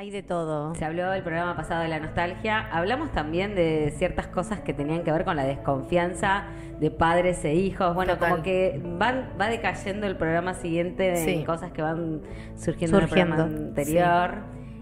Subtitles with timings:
[0.00, 0.76] Hay de todo.
[0.76, 2.68] Se habló el programa pasado de la nostalgia.
[2.70, 6.44] Hablamos también de ciertas cosas que tenían que ver con la desconfianza
[6.78, 7.96] de padres e hijos.
[7.96, 8.30] Bueno, Total.
[8.30, 11.44] como que van, va decayendo el programa siguiente de Sí.
[11.44, 12.20] cosas que van
[12.54, 13.34] surgiendo, en el Surgiendo.
[13.36, 14.34] programa anterior.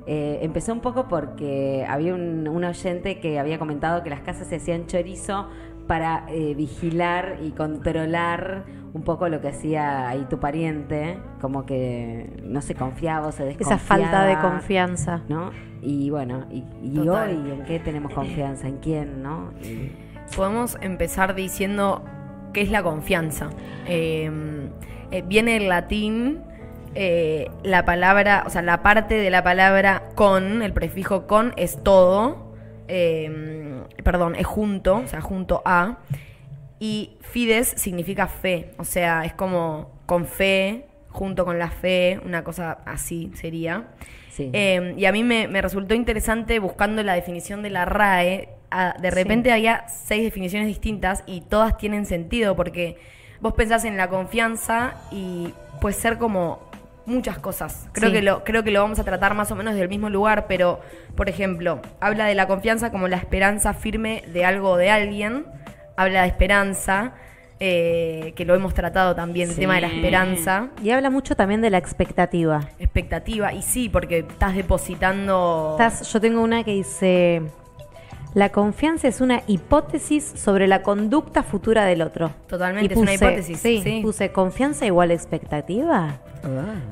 [0.06, 4.46] Eh, empezó un poco porque había un, un oyente que había comentado que las casas
[4.48, 5.48] se hacían chorizo
[5.88, 8.64] para eh, vigilar y controlar
[8.96, 13.42] un poco lo que hacía ahí tu pariente, como que no se confiaba o se
[13.50, 13.78] Esa desconfiaba.
[13.78, 15.20] falta de confianza.
[15.28, 15.50] ¿no?
[15.82, 18.66] Y bueno, y, y hoy, ¿en qué tenemos confianza?
[18.68, 19.52] ¿En quién, no?
[19.62, 19.92] Y-
[20.34, 22.02] Podemos empezar diciendo
[22.52, 23.50] qué es la confianza.
[23.86, 24.30] Eh,
[25.12, 26.40] eh, viene del latín
[26.94, 31.80] eh, la palabra, o sea, la parte de la palabra con, el prefijo con es
[31.84, 32.54] todo,
[32.88, 35.98] eh, perdón, es junto, o sea, junto a,
[36.78, 42.44] y fides significa fe, o sea, es como con fe, junto con la fe, una
[42.44, 43.84] cosa así sería.
[44.30, 44.50] sí.
[44.52, 48.50] Eh, y a mí me, me resultó interesante buscando la definición de la RAE.
[48.70, 52.96] a- de repente había seis definiciones distintas y todas tienen sentido porque
[53.40, 56.60] vos pensás en la confianza y puede ser como
[57.06, 57.88] muchas cosas.
[57.92, 58.16] Creo, Sí.
[58.16, 60.80] que lo, creo que lo vamos a tratar más o menos del mismo lugar, pero,
[61.14, 65.46] por ejemplo, habla de la confianza como la esperanza firme de algo o de alguien.
[65.96, 67.12] Habla de esperanza,
[67.58, 69.60] eh, que lo hemos tratado también, el Sí.
[69.62, 72.68] tema de la esperanza Y habla mucho también de la expectativa.
[72.78, 73.52] expectativa.
[73.52, 75.76] Y sí, porque estás depositando.
[75.78, 77.42] Estás- yo tengo una que dice,
[78.34, 82.30] la confianza es una hipótesis sobre la conducta futura del otro.
[82.46, 83.58] Totalmente, Y es una hipótesis.
[83.58, 84.00] Sí, sí.
[84.02, 86.18] puse confianza igual expectativa.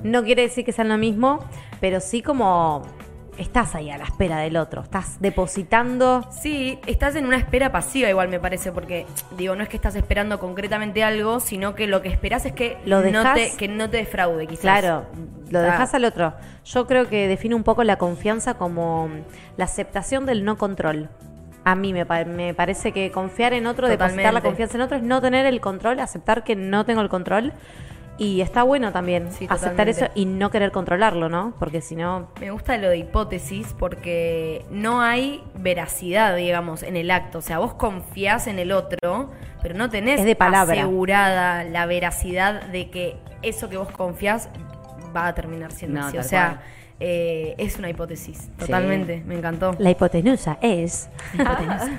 [0.02, 1.38] No quiere decir que sean lo mismo,
[1.80, 2.82] pero sí como
[3.38, 6.26] estás ahí a la espera del otro, estás depositando.
[6.30, 9.96] Sí, estás en una espera pasiva igual me parece, porque digo, no es que estás
[9.96, 13.68] esperando concretamente algo, sino que lo que esperás es que, Lo no, dejás- te, que
[13.68, 14.60] no te defraude, quizás.
[14.62, 15.06] Claro,
[15.50, 15.62] lo Ah.
[15.62, 16.34] dejas al otro.
[16.64, 19.08] Yo creo que define un poco la confianza como
[19.56, 21.08] la aceptación del no control.
[21.66, 24.96] A mí me, pa- me parece que confiar en otro, depositar la confianza en otro
[24.98, 27.52] es no tener el control, aceptar que no tengo el control.
[28.16, 29.90] Y está bueno también Sí, aceptar totalmente.
[30.04, 31.52] eso y no querer controlarlo, ¿no?
[31.58, 37.10] Porque si no, Me gusta lo de hipótesis porque no hay veracidad, digamos, en el
[37.10, 37.38] acto.
[37.38, 39.30] O sea, vos confiás en el otro,
[39.62, 40.74] pero no tenés Es de palabra.
[40.82, 44.48] asegurada la veracidad de que eso que vos confiás
[45.16, 46.16] va a terminar siendo No, así.
[46.18, 46.60] O sea,
[47.00, 48.48] eh, es una hipótesis.
[48.58, 49.74] Totalmente, me encantó.
[49.78, 51.08] la hipotenusa es...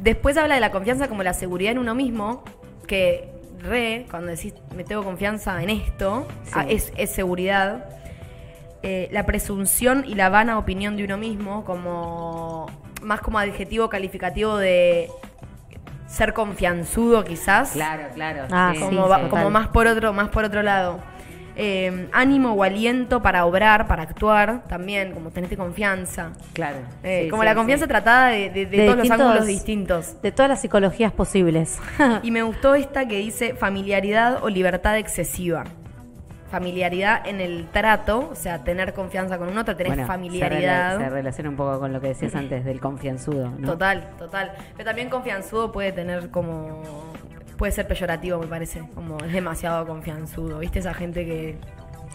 [0.00, 2.42] Después habla de la confianza como la seguridad en uno mismo,
[2.86, 3.28] que
[3.62, 6.50] re, cuando decís me tengo confianza en esto, Sí.
[6.54, 7.84] ah, es, es seguridad.
[8.82, 12.66] Eh, la presunción y la vana opinión de uno mismo, como
[13.02, 15.10] más como adjetivo calificativo de
[16.06, 17.72] ser confianzudo quizás.
[17.72, 18.46] Claro, claro.
[18.50, 19.28] Ah, sí, Como, sí, va- sí.
[19.28, 20.98] como más por otro, más por otro lado.
[21.56, 26.32] Eh, ánimo o aliento para obrar, para actuar, también, como tenerte confianza.
[26.52, 26.78] Claro.
[27.02, 27.88] Eh, sí, como sí, la confianza sí.
[27.88, 30.22] tratada de, de- de De todos los ángulos distintos.
[30.22, 31.78] De todas las psicologías posibles.
[32.22, 35.64] Y me gustó esta que dice familiaridad o libertad excesiva.
[36.50, 40.96] Familiaridad en el trato, o sea, tener confianza con un otro, tener Bueno, familiaridad.
[40.96, 43.68] Se, rela- se relaciona un poco con lo que decías antes del confianzudo, ¿no?
[43.68, 44.52] Total, total.
[44.76, 46.82] Pero también confianzudo puede tener como.
[47.60, 48.80] Puede ser peyorativo, me parece.
[48.94, 50.60] Como es demasiado confianzudo.
[50.60, 51.58] ¿Viste esa gente que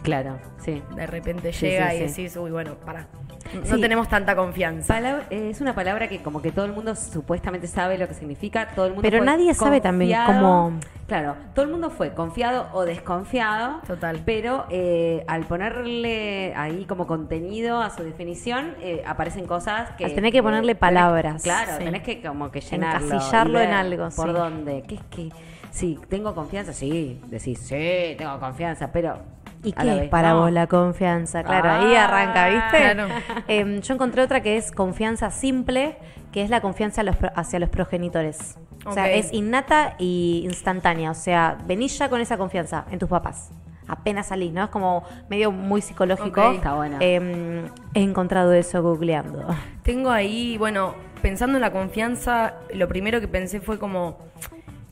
[0.01, 0.81] Claro, sí.
[0.95, 3.07] de repente Sí, llega sí, y decís, uy, bueno, para.
[3.55, 3.81] No Sí.
[3.81, 4.99] tenemos tanta confianza.
[5.29, 8.85] Es una palabra que como que todo el mundo supuestamente sabe lo que significa, todo
[8.88, 10.73] el mundo Pero nadie sabe también cómo-
[11.07, 13.79] Claro, todo el mundo fue confiado o desconfiado.
[13.85, 14.21] Total.
[14.25, 20.05] Pero eh, al ponerle ahí como contenido a su definición, eh, aparecen cosas que...
[20.05, 21.43] Al tener que ponerle palabras.
[21.43, 21.83] claro, Sí.
[21.83, 23.05] tenés que como que llenarlo.
[23.05, 24.33] Encasillarlo en algo, ¿Por sí.
[24.33, 24.83] dónde?
[24.87, 25.29] ¿Qué es que...?
[25.69, 27.22] Sí, tengo confianza, sí.
[27.27, 29.19] Decís, sí, tengo confianza, pero...
[29.66, 30.42] ¿Y qué es vez para no.
[30.42, 31.44] vos la confianza?
[31.44, 32.78] Claro, ahí Ah, arranca, ¿viste?
[32.94, 33.08] claro.
[33.48, 35.98] Em, yo encontré otra que es confianza simple,
[36.31, 38.58] que es la confianza a los pro- hacia los progenitores.
[38.86, 41.09] O sea, es innata y instantánea.
[41.12, 43.50] O sea, venís ya con esa confianza en tus papás.
[43.88, 44.64] Apenas salís, ¿no?
[44.64, 46.42] Es como medio muy psicológico.
[46.50, 46.56] Ok.
[46.56, 46.97] Está bueno.
[47.00, 49.46] Em, he encontrado eso googleando.
[49.84, 54.18] Tengo ahí, bueno, pensando en la confianza, lo primero que pensé fue como,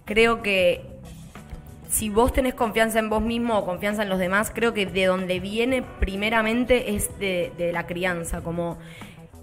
[0.06, 0.93] creo que
[1.94, 5.06] si vos tenés confianza en vos mismo o confianza en los demás, creo que de
[5.06, 8.80] donde viene primeramente es de, de la crianza, como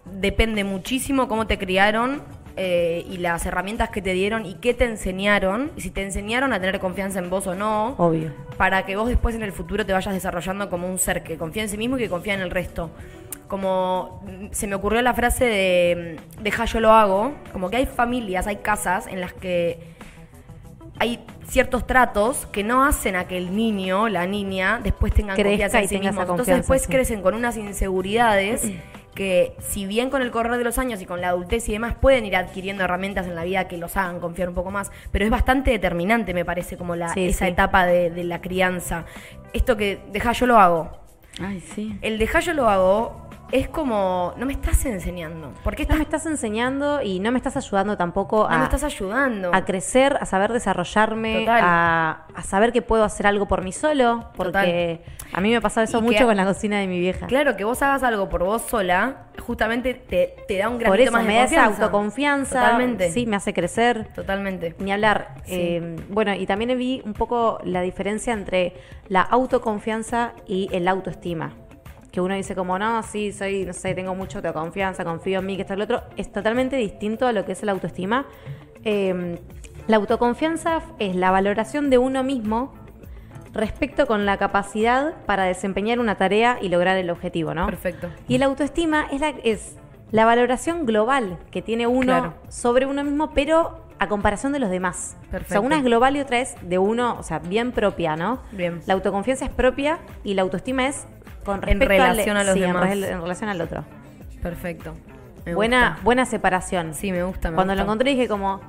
[0.05, 2.23] depende muchísimo cómo te criaron
[2.57, 6.53] eh, y las herramientas que te dieron y qué te enseñaron, y si te enseñaron
[6.53, 8.33] a tener confianza en vos o no Obvio.
[8.57, 11.63] para que vos después en el futuro te vayas desarrollando como un ser que confía
[11.63, 12.91] en sí mismo y que confía en el resto.
[13.47, 17.77] Como mm, se me ocurrió la frase de mm, deja yo lo hago, como que
[17.77, 20.00] hay familias, hay casas en las que
[21.01, 21.19] hay
[21.49, 25.81] ciertos tratos que no hacen a que el niño, la niña, después tengan Crezca confianza
[25.81, 26.29] en sí mismos.
[26.29, 26.89] Entonces después sí.
[26.89, 28.71] crecen con unas inseguridades
[29.15, 31.95] que si bien con el correr de los años y con la adultez y demás
[32.01, 35.25] pueden ir adquiriendo herramientas en la vida que los hagan confiar un poco más, pero
[35.25, 37.51] es bastante determinante me parece como la, Sí, esa sí.
[37.51, 39.07] etapa de, de la crianza.
[39.53, 40.91] Esto que deja yo lo hago.
[41.41, 41.97] Ay, sí.
[42.03, 45.53] El deja yo lo hago es como, no me estás enseñando.
[45.65, 48.65] Porque No estás, me estás enseñando y no me estás ayudando tampoco no a, me
[48.65, 49.51] estás ayudando.
[49.55, 54.31] a crecer, a saber desarrollarme, a, a saber que puedo hacer algo por mí solo,
[54.37, 55.03] porque
[55.33, 57.27] a mí me pasaba eso Y mucho que- con la cocina de mi vieja.
[57.27, 61.01] Claro, que vos hagas algo por vos sola, justamente te, te da un gran por
[61.01, 61.85] eso más me da esa confianza.
[61.85, 63.11] autoconfianza, Totalmente.
[63.13, 64.09] sí, me hace crecer.
[64.15, 64.75] Totalmente.
[64.79, 65.35] Ni hablar.
[65.45, 65.55] Sí.
[65.57, 68.75] Eh, bueno, y también vi un poco la diferencia entre
[69.09, 71.53] la autoconfianza y el autoestima.
[72.11, 75.57] Que uno dice como, no, sí, soy, no sé, tengo mucha autoconfianza, confío en mí,
[75.57, 76.03] que esto, lo otro.
[76.17, 78.27] Es totalmente distinto a lo que es la autoestima.
[78.85, 79.39] Eh,
[79.87, 82.73] la autoconfianza es la valoración de uno mismo
[83.53, 87.67] respecto con la capacidad para desempeñar una tarea y lograr el objetivo, ¿no?
[87.67, 88.09] Perfecto.
[88.29, 89.77] Y la autoestima es la, es
[90.13, 92.35] la valoración global que tiene uno Claro.
[92.49, 95.17] sobre uno mismo, pero a comparación de los demás.
[95.19, 95.63] O sea, Perfecto.
[95.63, 98.41] una es global y otra es de uno, o sea, bien propia, ¿no?
[98.53, 98.81] Bien.
[98.87, 101.07] La autoconfianza es propia y la autoestima es
[101.45, 102.91] con En respecto al- relación a los sí, demás.
[102.93, 103.85] En, relación al otro.
[104.43, 104.95] Perfecto.
[105.47, 106.05] Me Buena, gusta.
[106.05, 106.95] buena separación.
[106.95, 107.51] Sí, me gusta.
[107.51, 108.61] me Cuando lo encontré dije como,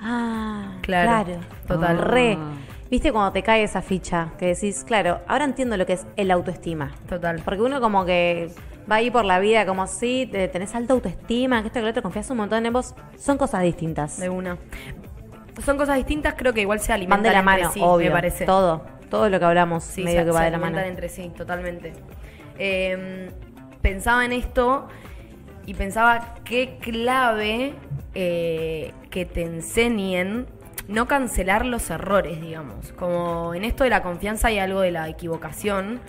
[0.00, 1.98] ah, Claro, claro, total.
[1.98, 2.38] Re.
[2.90, 4.28] ¿Viste cuando te cae esa ficha?
[4.38, 6.92] Que decís, claro, ahora entiendo lo que es el autoestima.
[7.08, 7.40] Total.
[7.44, 8.50] Porque uno como que
[8.90, 11.90] va ahí por la vida como si te- tenés alta autoestima, que esto que lo
[11.90, 12.94] otro, confías un montón en vos.
[13.18, 14.18] Son cosas distintas.
[14.18, 14.58] De una.
[15.64, 18.06] Son cosas distintas, creo que igual se alimentan Van de la mano, sí, obvio.
[18.08, 18.44] me parece.
[18.44, 20.78] Todo, todo lo que hablamos Sí, medio se, que va se de la mano.
[20.88, 21.92] entre sí, totalmente.
[22.58, 23.30] Eh,
[23.82, 24.88] pensaba en esto
[25.66, 27.74] y pensaba qué clave
[28.14, 30.46] eh, que te enseñen
[30.88, 32.92] no cancelar los errores, digamos.
[32.92, 36.00] Como en esto de la confianza hay algo de la equivocación.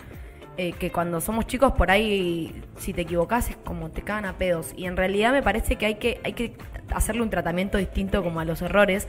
[0.57, 4.37] eh, que cuando somos chicos por ahí si te equivocas es como te cagan a
[4.37, 6.55] pedos y en realidad me parece que hay que hay que
[6.93, 9.07] hacerle un tratamiento distinto como a los errores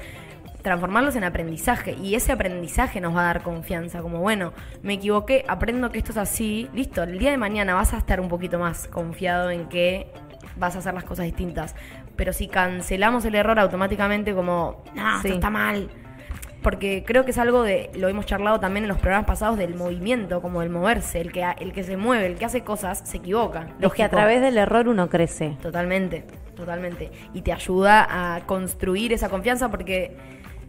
[0.66, 4.52] transformarlos en aprendizaje y ese aprendizaje nos va a dar confianza como bueno
[4.82, 8.20] me equivoqué aprendo que esto es así listo el día de mañana vas a estar
[8.20, 10.08] un poquito más confiado en que
[10.56, 11.76] vas a hacer las cosas distintas
[12.16, 15.28] pero si cancelamos el error automáticamente como no Sí.
[15.28, 15.88] esto está mal
[16.62, 19.76] porque creo que es algo de, lo hemos charlado también en los programas pasados, del
[19.76, 23.18] movimiento, como del moverse, el que, el que se mueve, el que hace cosas, se
[23.18, 23.68] equivoca.
[23.80, 25.56] Es que a través del error uno crece.
[25.62, 26.24] Totalmente,
[26.56, 27.12] totalmente.
[27.34, 30.16] Y te ayuda a construir esa confianza porque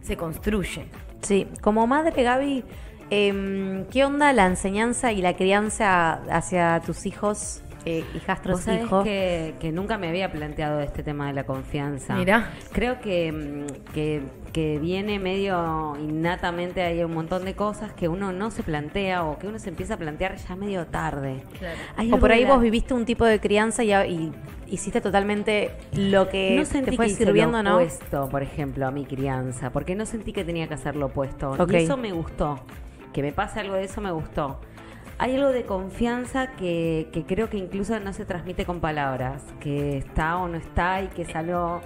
[0.02, 0.84] se construye.
[1.22, 2.64] Sí, como madre, Gaby,
[3.10, 9.04] em, ¿qué onda la enseñanza y la crianza hacia tus hijos, eh, hijastros, Vos hijos?
[9.04, 12.14] que, que nunca me había planteado este tema de la confianza.
[12.14, 12.50] Mirá.
[12.72, 14.22] Creo que, mm, que,
[14.52, 19.38] que viene medio innatamente, hay un montón de cosas que uno no se plantea o
[19.38, 21.42] que uno se empieza a plantear ya medio tarde.
[21.58, 21.78] Claro.
[22.14, 24.32] O por ahí la- vos viviste un tipo de crianza y, y
[24.70, 27.76] hiciste totalmente lo que no te fue que sirviendo, lo ¿no?
[27.76, 31.50] opuesto, por ejemplo, a mi crianza, porque no sentí que tenía que hacer lo opuesto.
[31.52, 31.72] Ok.
[31.72, 32.60] Y eso me gustó.
[33.12, 34.60] Que me pase algo de eso me gustó.
[35.18, 39.98] Hay algo de confianza que, que creo que incluso no se transmite con palabras, que
[39.98, 41.80] está o no está y que es algo...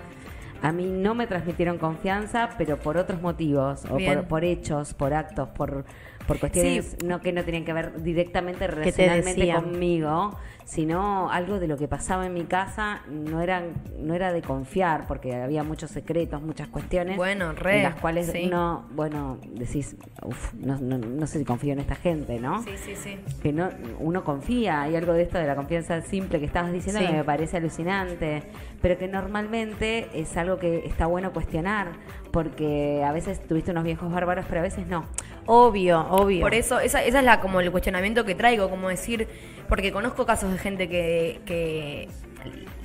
[0.61, 5.12] A mí no me transmitieron confianza, pero por otros motivos, o por, por hechos, por
[5.12, 5.85] actos, por,
[6.27, 11.67] por cuestiones no que no tenían que ver directamente te relacionalmente conmigo, sino algo de
[11.67, 15.91] lo que pasaba en mi casa no eran no era de confiar porque había muchos
[15.91, 18.45] secretos muchas cuestiones Bueno, re, en las cuales sí.
[18.47, 22.71] uno bueno decís uf, no, no, no sé si confío en esta gente no Sí,
[22.76, 23.19] sí, sí.
[23.43, 27.00] que no uno confía hay algo de esto de la confianza simple que estabas diciendo
[27.00, 27.07] Sí.
[27.09, 28.43] que me parece alucinante
[28.81, 31.88] pero que normalmente es algo que está bueno cuestionar
[32.33, 35.07] porque a veces tuviste unos viejos bárbaros pero a veces no
[35.47, 36.41] Obvio, obvio.
[36.41, 39.27] Por eso, esa, esa es la como el cuestionamiento que traigo, como decir,
[39.69, 42.09] porque conozco casos de gente que, que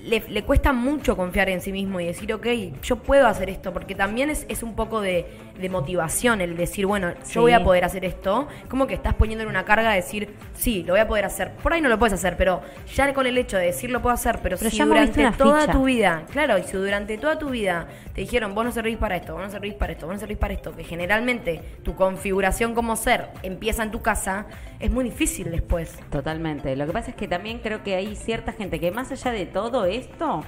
[0.03, 2.47] le, le cuesta mucho confiar en sí mismo y decir, ok,
[2.81, 5.27] yo puedo hacer esto, porque también es, es un poco de,
[5.59, 7.33] de motivación el decir, bueno, Sí.
[7.35, 10.33] yo voy a poder hacer esto, como que estás poniendo en una carga de decir,
[10.53, 11.51] sí, lo voy a poder hacer.
[11.63, 12.61] Por ahí no lo puedes hacer, pero
[12.93, 15.71] ya con el hecho de decir lo puedo hacer, pero, Pero si durante toda ficha.
[15.73, 19.15] tu vida, claro, y si durante toda tu vida te dijeron, vos no servís para
[19.15, 22.73] esto, vos no servís para esto, vos no servís para esto, que generalmente tu configuración
[22.73, 24.45] como ser empieza en tu casa,
[24.79, 25.97] es muy difícil después.
[26.11, 26.75] Totalmente.
[26.75, 29.45] Lo que pasa es que también creo que hay cierta gente que más allá de
[29.45, 30.43] todo esto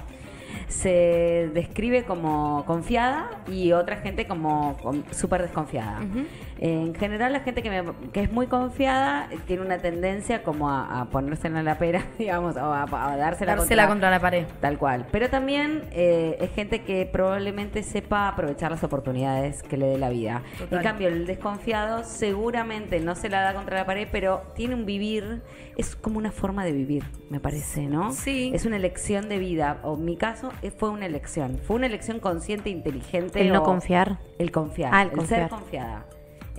[0.68, 4.76] se describe como confiada y otra gente como
[5.10, 6.00] súper desconfiada.
[6.62, 11.00] En general, la gente que, me- que es muy confiada tiene una tendencia como a,
[11.00, 14.44] a ponerse en la pera, digamos, o a, a dársela, Dársela contra la pared.
[14.60, 15.06] Tal cual.
[15.10, 20.10] Pero también eh, es gente que probablemente sepa aprovechar las oportunidades que le dé la
[20.10, 20.42] vida.
[20.58, 20.78] Total.
[20.78, 24.84] En cambio, el desconfiado seguramente no se la da contra la pared, pero tiene un
[24.84, 25.40] vivir,
[25.78, 28.12] es como una forma de vivir, me parece, ¿no?
[28.12, 28.52] Sí.
[28.54, 29.78] Es una elección de vida.
[29.82, 31.58] O en mi caso, fue una elección.
[31.66, 33.40] Fue una elección consciente, inteligente.
[33.40, 34.18] El no confiar.
[34.38, 34.90] El confiar.
[34.94, 35.40] Ah, el el confiar.
[35.40, 36.04] ser confiada.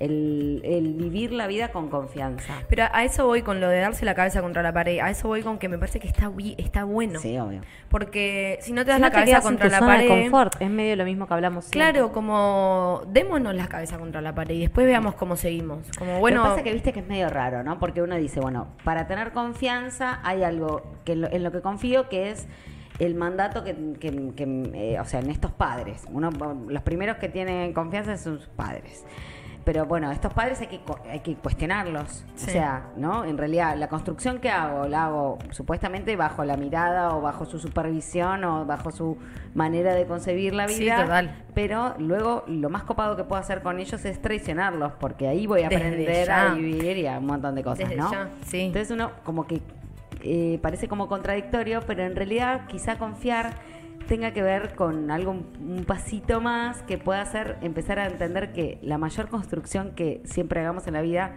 [0.01, 2.53] El, el vivir la vida con confianza.
[2.67, 5.00] Pero a eso voy con lo de darse la cabeza contra la pared.
[5.00, 7.20] A eso voy con que me parece que está, está bueno.
[7.20, 7.62] Sí, obvio.
[7.89, 10.08] Porque si no te das Si la te cabeza en contra tu la zona de
[10.08, 10.22] pared.
[10.24, 11.91] confort, es medio lo mismo que hablamos siempre.
[11.91, 15.86] Claro, como démonos la cabeza contra la pared y después veamos cómo seguimos.
[15.98, 17.77] Como bueno, Lo que pasa es que viste que es medio raro, ¿no?
[17.79, 21.62] Porque uno dice, bueno, para tener confianza hay algo que en lo, en lo que
[21.62, 22.48] confío que es
[23.00, 26.03] el mandato que, que- que, eh, o sea, en estos padres.
[26.12, 26.29] Uno,
[26.67, 29.05] los primeros que tienen confianza son sus padres.
[29.63, 32.25] Pero bueno, estos padres hay que, hay que cuestionarlos.
[32.36, 32.50] Sí.
[32.50, 33.25] O sea, ¿no?
[33.25, 37.60] En realidad, la construcción que hago, la hago supuestamente bajo la mirada o bajo su
[37.60, 39.18] supervisión o bajo su
[39.53, 41.03] manera de concebir la Sí, vida.
[41.03, 41.44] total.
[41.53, 45.62] Pero luego lo más copado que puedo hacer con ellos es traicionarlos, porque ahí voy
[45.62, 46.51] a Desde aprender ya.
[46.51, 48.12] a vivir y a un montón de cosas, Desde ¿no?
[48.12, 48.62] ya, sí.
[48.62, 49.62] Entonces uno como que
[50.24, 53.53] eh, parece como contradictorio, pero en realidad quizá confiar
[54.12, 58.77] tenga que ver con algo un, pasito más que pueda hacer empezar a entender que
[58.82, 61.36] la mayor construcción que siempre hagamos en la vida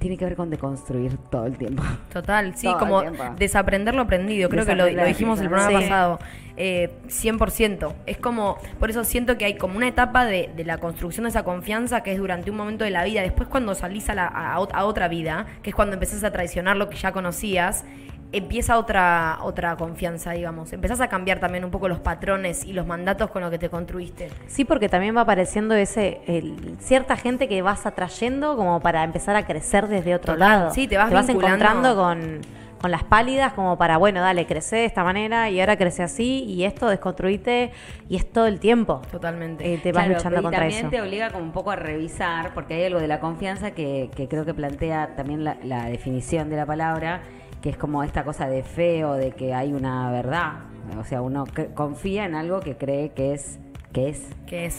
[0.00, 1.82] tiene que ver con deconstruir todo el tiempo.
[2.10, 3.02] Total, sí, Todo como
[3.36, 4.48] desaprender lo aprendido.
[4.48, 5.84] Creo que lo, lo dijimos el programa Sí.
[5.84, 6.18] pasado.
[6.56, 7.92] Eh, 100%.
[8.06, 11.28] Es como, por eso siento que hay como una etapa de, de la construcción de
[11.30, 13.20] esa confianza que es durante un momento de la vida.
[13.20, 16.76] Después, cuando salís a, la- a a otra vida, que es cuando empezás a traicionar
[16.78, 17.84] lo que ya conocías,
[18.32, 20.72] empieza otra, otra confianza, digamos.
[20.72, 23.70] Empezás a cambiar también un poco los patrones y los mandatos con los que te
[23.70, 24.28] construiste.
[24.46, 29.34] Sí, porque también va apareciendo ese el- cierta gente que vas atrayendo como para empezar
[29.36, 30.48] a crecer desde otro Total.
[30.60, 30.70] lado.
[30.74, 31.32] Sí, te vas vinculando.
[31.64, 32.40] encontrando con,
[32.82, 36.44] con las pálidas como para, bueno, dale, crece de esta manera y ahora crece así
[36.44, 37.72] y esto desconstruite
[38.10, 39.00] y es todo el tiempo.
[39.10, 39.72] Totalmente.
[39.72, 40.90] Eh, te vas Claro, luchando y contra también eso.
[40.90, 44.28] te obliga como un poco a revisar, porque hay algo de la confianza que, que
[44.28, 47.22] creo que plantea también la, la definición de la palabra,
[47.62, 50.52] que es como esta cosa de fe o de que hay una verdad.
[50.98, 53.58] O sea, uno confía en algo que cree que es,
[53.92, 54.22] que es.
[54.46, 54.78] ¿Qué es?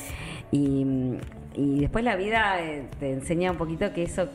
[0.52, 1.16] Y,
[1.56, 4.28] y después la vida eh, te enseña un poquito que eso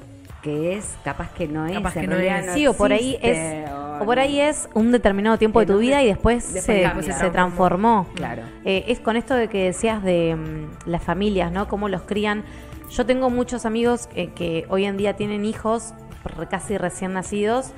[0.43, 1.73] que es, capaz que no es.
[1.73, 2.53] Capaz que no es.
[2.53, 5.79] sí, o por ahí es o o por ahí es un determinado tiempo de tu
[5.79, 7.13] vida y después, después se, cambia.
[7.19, 8.07] se transformó.
[8.15, 8.43] Claro.
[8.65, 11.69] Eh, es con esto de que decías de mm, las familias, ¿no?
[11.69, 12.45] Cómo los crían.
[12.91, 15.95] Yo tengo muchos amigos eh, que hoy en día tienen hijos
[16.51, 17.73] casi recién nacidos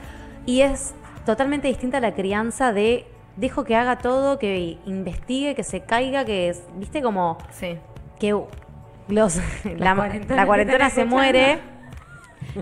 [0.46, 0.94] y es
[1.26, 6.48] totalmente distinta la crianza de dejo que haga todo, que investigue, que se caiga, que
[6.48, 7.76] es, viste como Sí.
[8.18, 8.30] que
[9.08, 9.36] los
[9.76, 9.94] la,
[10.28, 11.16] la cuarentena se escuchando.
[11.16, 11.58] muere.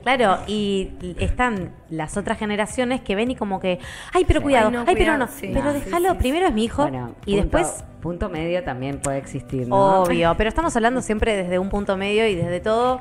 [0.02, 3.78] Claro, y están las otras generaciones que ven y como que,
[4.12, 4.44] ay, pero Sí.
[4.44, 5.50] cuidado, Ay, no, ay, pero no, sí.
[5.52, 9.16] pero déjalo, sí, primero es mi hijo Bueno, y punto- después Punto medio también puede
[9.16, 10.02] existir, ¿no?
[10.02, 13.00] Obvio, pero estamos hablando siempre desde un punto medio y desde todo.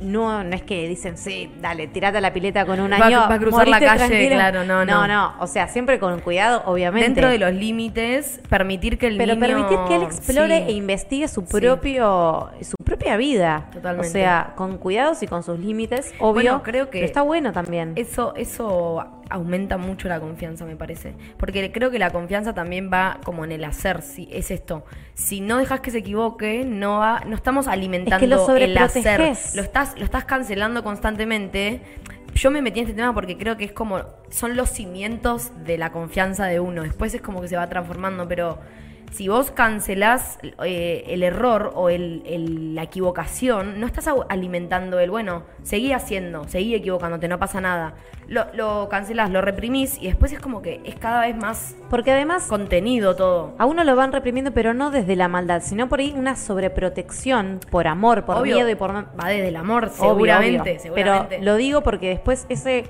[0.00, 3.18] No, no es que dicen, sí, dale, tirate a la pileta con un Va- año.
[3.28, 4.34] va a cruzar la calle, tranquilo.
[4.36, 4.94] claro, no, no.
[4.94, 7.06] No, no, o sea, siempre con cuidado, obviamente.
[7.08, 9.46] Dentro de los límites, permitir que el pero niño...
[9.46, 10.64] permitir que él explore Sí.
[10.68, 11.46] e investigue su Sí.
[11.50, 13.66] propio su propia vida.
[13.72, 14.08] Totalmente.
[14.08, 16.32] O sea, con cuidados y con sus límites, obvio.
[16.32, 17.92] Bueno, creo que pero está bueno también.
[17.96, 21.14] Eso, eso aumenta mucho la confianza, me parece.
[21.36, 24.84] Porque creo que la confianza también va como en el hacer, si es esto.
[25.14, 29.36] Si no dejas que se equivoque, no va, no estamos alimentando el hacer.
[29.54, 31.80] Lo estás, lo estás cancelando constantemente.
[32.34, 35.78] Yo me metí en este tema porque creo que es como, son los cimientos de
[35.78, 36.82] la confianza de uno.
[36.82, 38.58] Después es como que se va transformando, pero
[39.14, 45.08] si vos cancelás eh, el error o el, el- la equivocación, no estás alimentando el,
[45.10, 47.94] bueno, seguí haciendo, seguí equivocándote, no pasa nada.
[48.26, 52.10] Lo, lo cancelás, lo reprimís y después es como que es cada vez más Porque
[52.10, 53.54] además contenido todo.
[53.58, 57.60] a uno lo van reprimiendo, pero no desde la maldad, sino por ahí una sobreprotección
[57.70, 60.80] por amor, por Obvio, miedo y por Va desde el amor, Obvio, seguramente, obvio.
[60.80, 61.28] seguramente.
[61.38, 62.84] Pero lo digo porque después ese,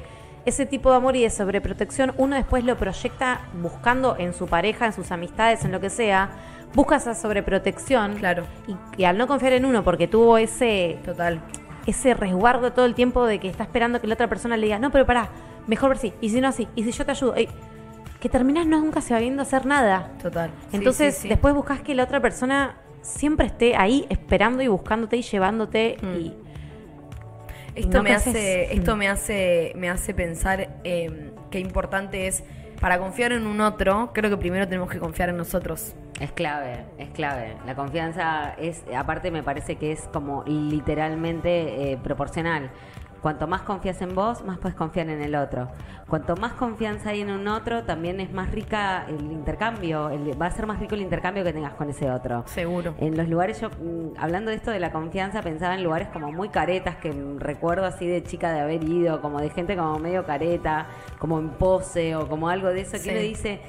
[0.47, 4.87] ese tipo de amor y de sobreprotección, uno después lo proyecta buscando en su pareja,
[4.87, 6.31] en sus amistades, en lo que sea,
[6.75, 8.15] busca esa sobreprotección.
[8.17, 8.45] Claro.
[8.67, 11.41] Y, y al no confiar en uno porque tuvo ese, Total.
[11.87, 14.79] ese resguardo todo el tiempo de que está esperando que la otra persona le diga,
[14.79, 15.29] no, pero pará,
[15.67, 17.49] mejor ver si, y si no así, y si yo te ayudo, Ey,
[18.21, 20.11] que terminás no nunca sabiendo hacer nada.
[20.23, 20.51] Total.
[20.71, 21.29] Sí, Entonces, sí, sí.
[21.29, 26.17] después buscas que la otra persona siempre esté ahí esperando y buscándote y llevándote Mm.
[26.17, 26.35] y
[27.75, 28.79] Esto no me hace, Mm.
[28.79, 32.45] esto me hace, me hace pensar eh, qué importante es
[32.81, 35.95] para confiar en un otro, creo que primero tenemos que confiar en nosotros.
[36.21, 37.57] Es clave, es clave.
[37.67, 42.71] La confianza es, aparte me parece que es como literalmente eh, proporcional.
[43.25, 45.69] Cuanto más confías en vos, más puedes confiar en el otro.
[46.11, 50.45] Cuanto más confianza hay en un otro, también es más rica el intercambio, el- va
[50.45, 52.43] a ser más rico el intercambio que tengas con ese otro.
[52.47, 52.95] Seguro.
[52.99, 56.31] En los lugares, yo mm, hablando de esto de la confianza, pensaba en lugares como
[56.33, 60.27] muy caretas, que recuerdo así de chica de haber ido, como de gente como medio
[60.27, 60.89] careta,
[61.19, 63.05] como en pose o como algo de eso, Sí.
[63.05, 63.63] que uno dice,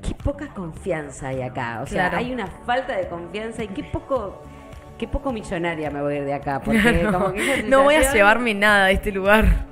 [0.00, 1.80] qué poca confianza hay acá.
[1.82, 2.16] O sea, Claro.
[2.24, 4.40] hay una falta de confianza y qué poco,
[4.98, 6.60] qué poco millonaria me voy a ir de acá.
[6.64, 7.12] Porque Claro.
[7.12, 9.66] como que no voy a llevarme nada de este lugar.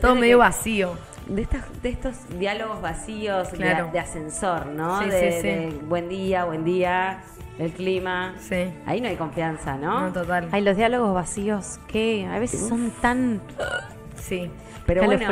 [0.00, 0.94] Todo medio que- vacío.
[1.26, 3.90] de, estas, de estos diálogos vacíos de- Claro.
[3.92, 5.02] de, ascensor, ¿no?
[5.02, 5.48] Sí, de, sí, sí.
[5.48, 7.20] de buen día, buen día,
[7.58, 8.34] el clima.
[8.40, 8.72] Sí.
[8.86, 10.00] Ahí no hay confianza, ¿no?
[10.00, 10.48] No, total.
[10.52, 13.40] Hay los diálogos vacíos que a veces son tan
[14.16, 14.50] Sí.
[14.86, 15.22] Pero bueno,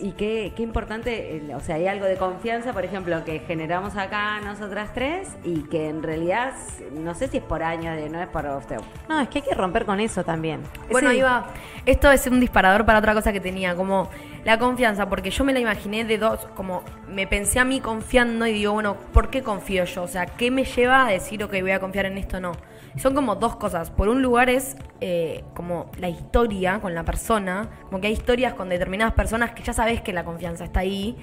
[0.00, 4.40] y, qué, qué importante, o sea, hay algo de confianza, por ejemplo, que generamos acá
[4.40, 6.52] nosotras tres y que en realidad,
[6.92, 8.44] no sé si es por años, de, no es por...
[8.66, 10.60] sea, No, es que hay que romper con eso también.
[10.90, 11.46] Bueno, va.
[11.86, 14.08] Esto es un disparador para otra cosa que tenía, como
[14.44, 18.46] la confianza, porque yo me la imaginé de dos, como me pensé a mí confiando
[18.46, 20.02] y digo, bueno, ¿por qué confío yo?
[20.02, 22.52] O sea, ¿qué me lleva a decir, ok, voy a confiar en esto o no?
[22.96, 23.90] Son como dos cosas.
[23.90, 28.52] Por un lugar es eh, como la historia con la persona, como que hay historias
[28.54, 31.16] con determinadas personas que ya sabes que la confianza está ahí.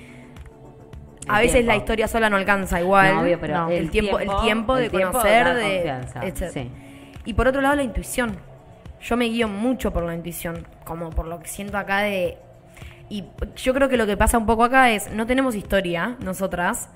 [1.27, 1.71] A veces tiempo.
[1.71, 3.15] la historia sola no alcanza igual.
[3.15, 6.49] No, obvio, pero No, el el, tiempo, tiempo- el tiempo de el tiempo conocer, de,
[6.51, 6.71] sí.
[7.25, 8.37] Y por otro lado, la intuición.
[9.01, 12.37] Yo me guío mucho por la intuición, como por lo que siento acá de...
[13.09, 13.23] Y
[13.55, 16.89] yo creo que lo que pasa un poco acá es, no tenemos historia, nosotras,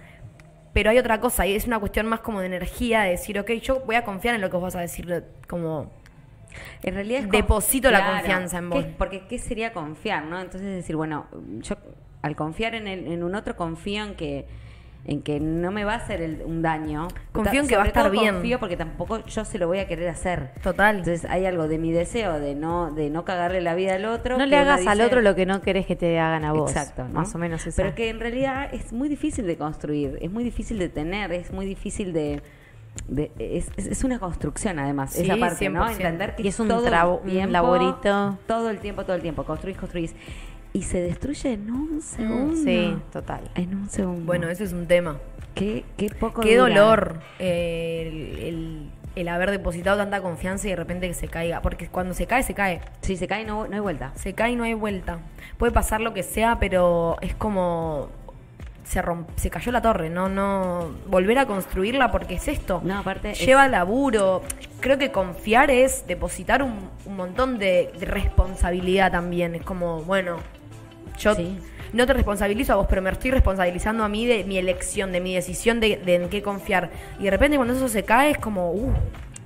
[0.73, 3.51] pero hay otra cosa, y es una cuestión más como de energía, de decir, ok,
[3.61, 5.91] yo voy a confiar en lo que vos vas a decir, como...
[6.83, 8.85] En realidad es Deposito la confianza en ¿qué- vos.
[8.97, 10.39] porque ¿qué sería confiar, no?
[10.39, 11.25] Entonces decir, bueno,
[11.61, 11.75] yo
[12.21, 14.45] al confiar en, el- en un otro confío en que
[15.05, 17.09] en que no me va a hacer el- un daño.
[17.33, 18.35] Confío en que va a estar bien.
[18.35, 20.51] Confío porque tampoco yo se lo voy a querer hacer.
[20.63, 20.99] Total.
[20.99, 24.37] Entonces hay algo de mi deseo de no de no cagarle la vida al otro.
[24.37, 26.71] no le hagas al otro lo que no querés que te hagan a vos.
[26.71, 27.09] Exacto, ¿no?
[27.19, 27.75] Más o menos eso.
[27.75, 31.51] Pero que en realidad es muy difícil de construir, es muy difícil de tener, es
[31.51, 32.41] muy difícil de...
[33.07, 35.83] de- es, es- una construcción además, Sí, esa parte, ¿no?
[35.85, 35.91] 100%.
[35.95, 36.93] Entender que Y es un todo el
[37.45, 38.37] un laborito.
[38.47, 40.15] Todo el tiempo, todo el tiempo, construís, construís.
[40.73, 42.55] Y se destruye en un segundo.
[42.55, 43.41] Sí, total.
[43.55, 44.25] En un segundo.
[44.25, 45.17] Bueno, ese es un tema.
[45.53, 46.69] qué, qué poco Qué dura.
[46.73, 51.61] dolor eh, el, el- el haber depositado tanta confianza y de repente que se caiga.
[51.61, 52.81] Porque cuando se cae, se cae.
[53.01, 54.11] Si se cae no, no hay vuelta.
[54.15, 55.19] Se cae y no hay vuelta.
[55.59, 58.09] Puede pasar lo que sea, pero es como
[58.83, 62.81] se romp- se cayó la torre, no no volver a construirla porque es esto.
[62.83, 64.41] No, aparte es- lleva laburo.
[64.79, 69.53] Creo que confiar es depositar un, un montón de, de responsabilidad también.
[69.53, 70.37] Es como, bueno,
[71.17, 71.57] yo Sí.
[71.93, 75.21] no te responsabilizo a vos, pero me estoy responsabilizando a mí de mi elección, de
[75.21, 76.89] mi decisión de, de en qué confiar.
[77.19, 78.93] Y de repente cuando eso se cae es como, uh,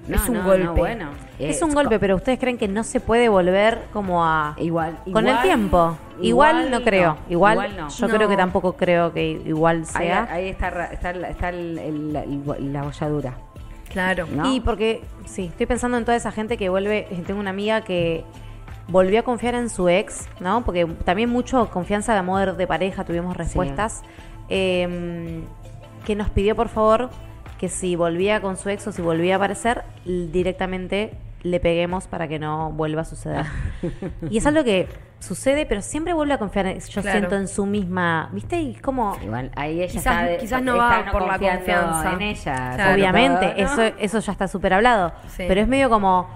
[0.07, 0.63] No, es un no, golpe.
[0.63, 1.09] no, bueno.
[1.37, 4.55] Es Eh, un golpe, pero ustedes creen que no se puede volver como a...
[4.57, 5.97] Igual, Con el igual- tiempo.
[6.21, 7.09] Igual, igual no creo.
[7.09, 7.89] no, Igual, igual no.
[7.89, 8.13] yo No.
[8.15, 10.27] creo que tampoco creo que igual sea.
[10.31, 13.33] ahí está, está, la- está el- el- la- el- la bolladura.
[13.91, 14.27] Claro.
[14.31, 14.51] ¿no?
[14.53, 17.81] Y porque, sí, estoy pensando en toda esa gente que vuelve, eh, tengo una amiga
[17.81, 18.23] que
[18.87, 20.63] volvió a confiar en su ex, ¿no?
[20.63, 24.01] Porque también mucho confianza de amor de pareja, tuvimos respuestas,
[24.49, 25.41] eh,
[26.05, 27.09] que nos pidió por favor
[27.59, 31.11] que si volvía con su ex o si volvía a aparecer, directamente
[31.43, 33.45] le peguemos para que no vuelva a suceder.
[34.29, 34.87] y es algo que
[35.19, 37.17] sucede, pero siempre vuelve a confiar, en- yo Claro.
[37.17, 38.59] siento, en su misma, ¿viste?
[38.61, 39.17] Y es como...
[39.23, 42.13] Igual, ahí ella Quizás- está, de- quizás no está va por la confianza.
[42.13, 42.71] en ella.
[42.75, 42.93] Claro.
[42.93, 43.63] Obviamente, ¿no?
[43.65, 45.13] eso, eso ya está súper hablado.
[45.29, 45.45] Sí.
[45.47, 46.27] Pero es medio como.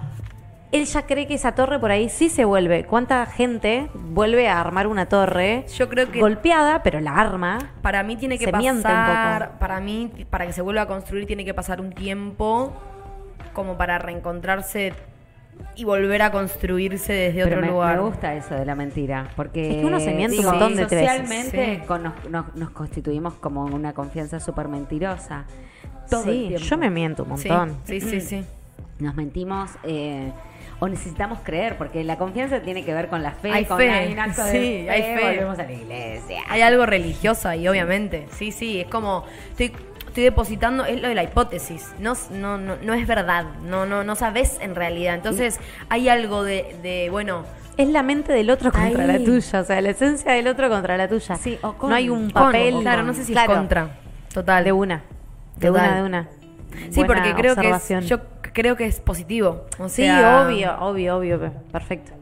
[0.72, 2.84] Él ya cree que esa torre por ahí sí se vuelve.
[2.84, 7.58] ¿Cuánta gente vuelve a armar una torre Yo creo que golpeada, pero la arma?
[7.82, 9.58] Para mí tiene que Se un pasar, poco.
[9.60, 12.72] para mí, para que se vuelva a construir, tiene que pasar un tiempo
[13.52, 14.94] como para reencontrarse
[15.76, 17.96] y volver a construirse desde Pero otro me, lugar.
[17.96, 20.84] me gusta eso de la mentira, porque Es que uno se miente un montón de
[20.84, 20.98] veces.
[21.00, 21.86] socialmente Sí.
[21.86, 25.44] con- nos, nos- nos constituimos como una confianza súper mentirosa.
[26.08, 27.76] Todo sí, yo me miento un Sí, montón.
[27.84, 28.44] sí, sí, sí.
[28.98, 30.32] Nos mentimos eh,
[30.82, 33.88] o necesitamos creer, porque la confianza tiene que ver con la fe, Hay con fe,
[33.88, 35.20] hay un acto de sí, hay fe.
[35.22, 36.40] volvemos a la iglesia.
[36.48, 38.26] Hay algo religioso ahí, obviamente.
[38.36, 39.72] Sí, sí, es como estoy,
[40.08, 41.92] estoy depositando, es lo de la hipótesis.
[42.00, 45.14] No, no, no, no es verdad, no, no, no sabes en realidad.
[45.14, 47.44] Entonces hay algo de, de bueno,
[47.76, 49.18] Es la mente del otro contra Ahí.
[49.20, 51.36] la tuya, o sea, la esencia del otro contra la tuya.
[51.36, 52.80] Sí, o con- no hay un con, papel.
[52.80, 53.88] claro, no sé si Claro, es contra.
[54.34, 54.64] Total.
[54.64, 55.04] De una.
[55.58, 55.86] De Total.
[55.86, 56.28] una, de una.
[56.90, 58.02] Sí, Buena porque creo que es, observación.
[58.02, 58.18] yo
[58.52, 59.66] creo que es positivo.
[59.78, 61.52] O Sí, obvio, obvio, obvio.
[61.70, 62.12] Perfecto.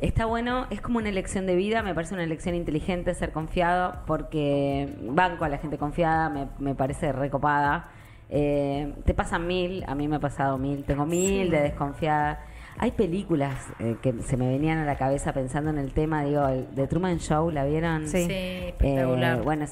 [0.00, 4.00] Está bueno, es como una elección de vida, me parece una elección inteligente ser confiado,
[4.06, 7.88] porque banco a la gente confiada, me, me parece recopada.
[8.28, 12.44] Eh, te pasan mil, a mí me ha pasado mil, tengo mil de desconfiada.
[12.76, 16.46] Hay películas eh, que se me venían a la cabeza pensando en el tema, digo,
[16.48, 18.08] el, de Truman Show, ¿la vieron?
[18.08, 18.24] Sí.
[18.24, 19.42] Sí, Eh, espectacular.
[19.42, 19.64] bueno,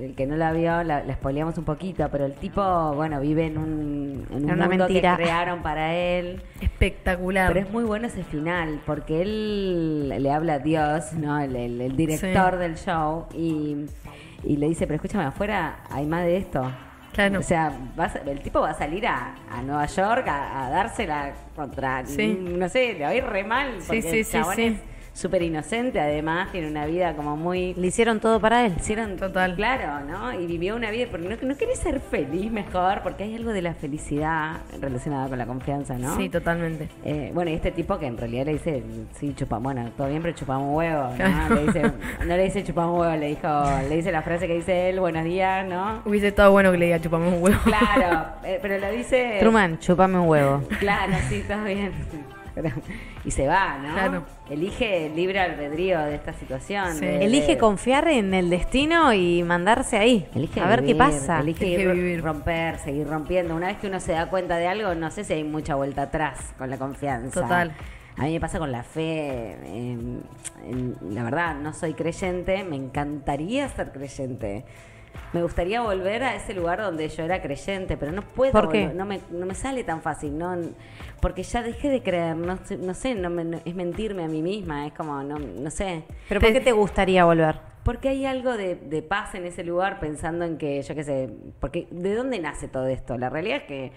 [0.00, 3.46] el que no la vio, la, la spoileamos un poquito, pero el tipo, bueno, vive
[3.46, 5.16] en un, en un mundo mentira.
[5.16, 6.40] que crearon para él.
[6.60, 7.52] Espectacular.
[7.52, 11.38] Pero es muy bueno ese final, porque él le habla a Dios, ¿no?
[11.40, 12.58] El, el- el director Sí.
[12.58, 13.86] del show, y,
[14.44, 16.62] y le dice, pero escúchame, afuera hay más de esto.
[17.16, 17.40] Claro.
[17.40, 21.32] O sea, vas el tipo va a salir a, a Nueva York a, a dársela
[21.56, 22.38] contra, Sí.
[22.40, 24.38] no sé, le va a ir re mal, porque sí, sí,
[25.16, 27.72] súper inocente, además, tiene una vida como muy...
[27.74, 28.74] Le hicieron todo para él.
[28.78, 29.54] Hicieron, Total.
[29.56, 30.38] claro, ¿no?
[30.38, 33.62] Y vivió una vida, porque no, no querés ser feliz mejor, porque hay algo de
[33.62, 36.14] la felicidad relacionada con la confianza, ¿no?
[36.18, 36.88] Sí, totalmente.
[37.02, 38.82] Eh, bueno, y este tipo que en realidad le dice,
[39.18, 41.14] sí, chupa, bueno, todo bien, pero chupamos un huevo, ¿no?
[41.16, 41.54] Claro.
[41.54, 41.82] Le dice,
[42.26, 43.48] no le dice chupamos un huevo, le dijo,
[43.88, 46.02] le dice la frase que dice él, buenos días, ¿no?
[46.04, 47.58] Hubiese estado bueno que le diga chupamos un huevo.
[47.64, 49.38] Claro, eh, pero lo dice...
[49.40, 50.62] Truman, chupame un huevo.
[50.78, 51.92] Claro, sí, está bien.
[52.54, 52.70] Pero-
[53.26, 53.92] y se va, ¿no?
[53.92, 54.24] Claro.
[54.48, 56.94] Elige el libre albedrío de esta situación.
[56.94, 57.04] Sí.
[57.04, 60.26] de- Elige confiar en el destino y mandarse ahí.
[60.34, 61.40] Elige a ver qué pasa.
[61.40, 62.22] Elige, Elige ir- vivir.
[62.22, 63.54] romper, seguir rompiendo.
[63.56, 66.02] Una vez que uno se da cuenta de algo, no sé si hay mucha vuelta
[66.02, 67.42] atrás con la confianza.
[67.42, 67.72] Total.
[68.16, 69.56] A mí me pasa con la fe.
[69.66, 70.22] en-
[71.10, 72.64] la verdad, no soy creyente.
[72.64, 74.64] Me encantaría ser creyente.
[75.32, 78.52] Me gustaría volver a ese lugar donde yo era creyente, pero no puedo.
[78.52, 78.86] ¿Por qué?
[78.88, 80.56] No me, no me sale tan fácil, no,
[81.20, 82.36] porque ya dejé de creer.
[82.36, 84.86] No, sé- no sé, no me- no- es mentirme a mí misma.
[84.86, 86.04] Es como, no, no sé.
[86.28, 87.56] ¿Pero por qué te gustaría volver?
[87.82, 91.30] Porque hay algo de, de paz en ese lugar pensando en que, yo qué sé,
[91.60, 93.16] porque ¿de dónde nace todo esto?
[93.16, 93.92] La realidad es que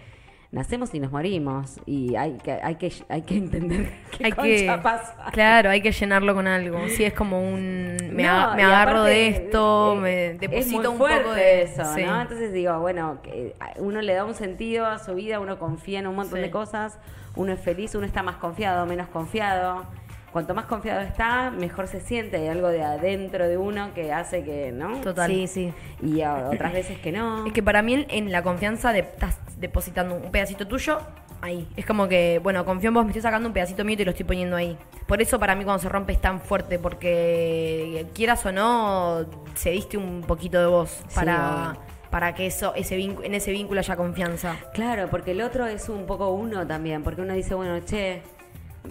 [0.52, 4.76] nacemos y nos morimos y hay que, hay que, hay que entender qué hay concha
[4.78, 5.16] que pasa.
[5.32, 8.66] claro hay que llenarlo con algo sí es como un me, No, a- me y
[8.66, 12.04] agarro aparte, de esto me es deposito muy un poco de eso, sí.
[12.04, 12.20] ¿no?
[12.22, 16.08] Entonces digo, bueno, que uno le da un sentido a su vida, uno confía en
[16.08, 16.44] un montón Sí.
[16.46, 16.98] de cosas,
[17.36, 19.86] uno es feliz, uno está más confiado, menos confiado.
[20.32, 22.38] Cuanto más confiado está, mejor se siente.
[22.38, 25.02] Hay algo de adentro de uno que hace que, ¿no?
[25.02, 25.30] Total.
[25.32, 25.74] Sí, sí.
[26.04, 27.46] Y a- otras veces que no.
[27.48, 31.00] Es que para mí en, la confianza de, estás depositando un pedacito tuyo
[31.42, 31.68] ahí.
[31.78, 34.06] Es como que, bueno, confío en vos, me estoy sacando un pedacito mío y te
[34.06, 34.78] lo estoy poniendo ahí.
[35.08, 39.98] Por eso para mí cuando se rompe es tan fuerte, porque quieras o no, cediste
[39.98, 41.82] un poquito de vos Sí, para, obvio.
[42.12, 44.58] para que eso, ese vínculo, en ese vínculo haya confianza.
[44.74, 48.22] Claro, porque el otro es un poco uno también, porque uno dice, bueno, che,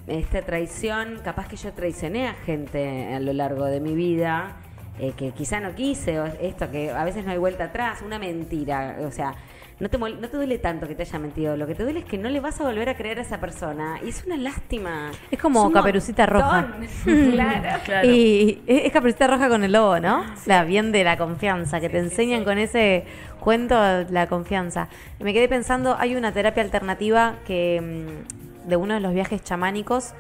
[0.07, 4.57] esta traición, capaz que yo traicioné a gente a lo largo de mi vida,
[4.99, 8.19] eh, que quizá no quise, o esto que a veces no hay vuelta atrás, una
[8.19, 9.35] mentira, o sea,
[9.81, 12.05] no te, no te duele tanto que te haya mentido, lo que te duele es
[12.05, 15.13] que no le vas a volver a creer a esa persona, y es una lástima.
[15.31, 16.75] Es como un Caperucita Roja.
[17.05, 17.81] claro.
[17.85, 18.09] Claro.
[18.09, 20.25] Y es es Caperucita Roja con el lobo, ¿no?
[20.47, 23.05] La bien de la confianza, que te enseñan con ese
[23.39, 23.77] cuento
[24.11, 24.89] la confianza.
[25.21, 29.43] Y me quedé pensando, hay una terapia alternativa que mm, de uno de los viajes
[29.43, 30.15] chamánicos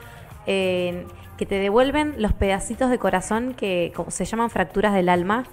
[0.46, 1.06] eh,
[1.37, 5.44] que te devuelven los pedacitos de corazón que se llaman fracturas del alma,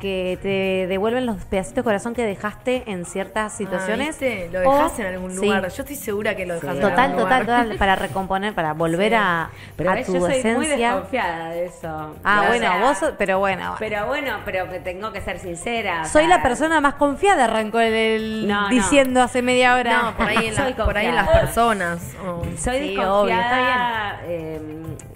[0.00, 4.18] que te devuelven los pedacitos de corazón que dejaste en ciertas situaciones.
[4.20, 4.24] Ah.
[4.52, 5.36] Lo o- dejaste en algún sí.
[5.44, 5.62] lugar.
[5.68, 6.60] Yo estoy segura que lo Sí.
[6.60, 7.62] dejaste en Total, algún total, lugar.
[7.62, 9.18] total, para recomponer, para volver Sí.
[9.18, 12.16] a, Pero a tu yo soy muy desconfiada de eso.
[12.24, 13.76] Ah, bueno, sea, vos, sos- pero bueno.
[13.78, 16.04] Pero bueno, pero que tengo que ser sincera.
[16.06, 18.68] Soy la persona más confiada, arrancó el, el No, no.
[18.68, 20.02] diciendo hace media hora.
[20.02, 22.00] No, por ahí en, la- por ahí en las personas.
[22.58, 23.20] Soy Sí, desconfiada.
[23.20, 24.60] obvio, está eh,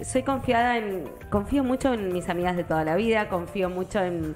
[0.03, 1.03] soy confiada en.
[1.29, 4.35] Confío mucho en mis amigas de toda la vida, confío mucho en.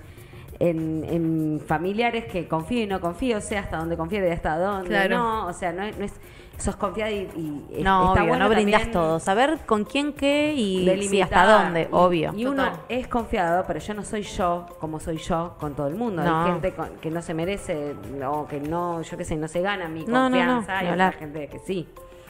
[0.59, 4.89] En, en familiares que confío y no confío, sé hasta dónde confío y hasta dónde
[4.89, 5.17] Claro.
[5.17, 6.13] no, o sea, no, es- no es,
[6.57, 9.19] sos confiada y, y No, está obvio, bueno no también todo.
[9.19, 12.31] Saber con quién qué y sí, hasta dónde, obvio.
[12.37, 12.79] Y uno Total.
[12.89, 16.23] es confiado, pero yo no soy yo como soy yo con todo el mundo.
[16.23, 16.43] No.
[16.45, 19.61] Hay gente con- que no se merece o que no, yo qué sé, no se
[19.61, 20.83] gana mi No, no, no, confianza.
[20.83, 21.87] y otra gente que sí.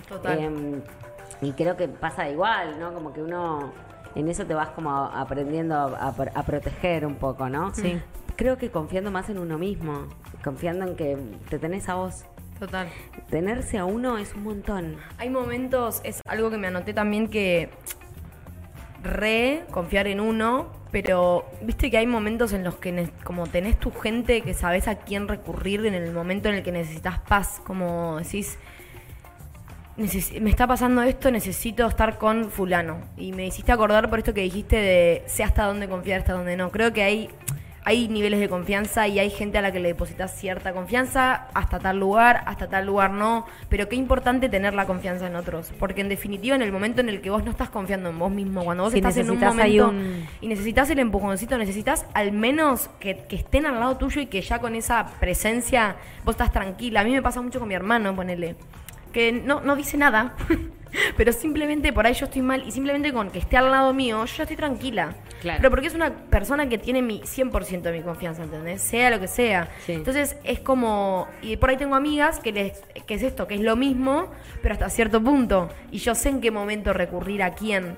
[0.07, 0.39] Total.
[0.39, 0.81] Em,
[1.41, 2.93] y creo que pasa igual, ¿no?
[2.93, 3.71] Como que uno
[4.15, 7.73] en eso te vas como aprendiendo a, a- a proteger un poco, ¿no?
[7.73, 7.99] Sí.
[8.35, 10.07] Creo que confiando más en uno mismo,
[10.43, 11.17] confiando en que
[11.49, 12.25] te tenés a vos.
[12.59, 12.87] Total.
[13.29, 14.95] Tenerse a uno es un montón.
[15.17, 17.69] Hay momentos, es algo que me anoté también que
[19.03, 23.91] re confiar en uno, pero viste que hay momentos en los que como tenés tu
[23.91, 28.17] gente que sabes a quién recurrir en el momento en el que necesitas paz, como
[28.17, 28.57] decís, "Neces-
[29.97, 32.97] me está pasando esto, necesito estar con fulano.
[33.17, 36.57] Y me hiciste acordar por esto que dijiste de sé hasta dónde confiar, hasta dónde
[36.57, 36.71] no.
[36.71, 37.29] Creo que hay
[37.85, 41.79] hay niveles de confianza y hay gente a la que le depositas cierta confianza hasta
[41.79, 43.45] tal lugar, hasta tal lugar no.
[43.67, 45.73] Pero qué importante tener la confianza en otros.
[45.79, 48.31] Porque en definitiva, en el momento en el que vos no estás confiando en vos
[48.31, 52.89] mismo, cuando vos estás en un momento un- y necesitas el empujoncito, necesitas al menos
[53.01, 57.01] que, que estén al lado tuyo y que ya con esa presencia vos estás tranquila.
[57.01, 58.55] A mí me pasa mucho con mi hermano, ponele,
[59.13, 60.35] que no, no dice nada,
[61.17, 64.25] pero simplemente por ahí yo estoy mal y simplemente con que esté al lado mío,
[64.25, 65.15] yo ya estoy tranquila.
[65.41, 65.59] Claro.
[65.59, 68.81] Pero porque es una persona que tiene mi 100% de mi confianza, ¿entendés?
[68.81, 69.69] Sea lo que sea.
[69.85, 69.93] Sí.
[69.93, 73.61] Entonces es como, y por ahí tengo amigas que, les, que es esto, que es
[73.61, 75.69] lo mismo, pero hasta cierto punto.
[75.91, 77.95] Y yo sé en qué momento recurrir a quién.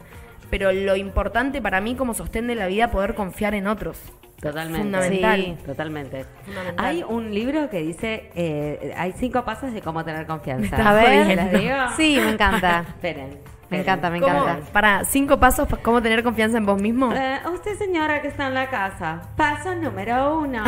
[0.50, 4.00] Pero lo importante para mí como sostén de la vida poder confiar en otros.
[4.42, 4.82] Totalmente.
[4.82, 5.42] Fundamental.
[5.42, 5.58] Sí.
[5.66, 6.26] Totalmente.
[6.46, 6.86] Fundamental.
[6.86, 10.76] Hay un libro que dice, eh, hay cinco pasos de cómo tener confianza.
[10.78, 11.26] A ver.
[11.28, 11.76] ¿Se las digo?
[11.98, 12.86] Sí, me encanta.
[12.88, 13.40] Esperen.
[13.70, 14.44] Me encanta, me ¿Cómo?
[14.44, 14.72] encanta.
[14.72, 17.12] Para cinco pasos, cómo tener confianza en vos mismo.
[17.14, 20.64] Eh, usted señora que está en la casa, paso número uno.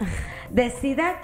[0.50, 1.16] Decida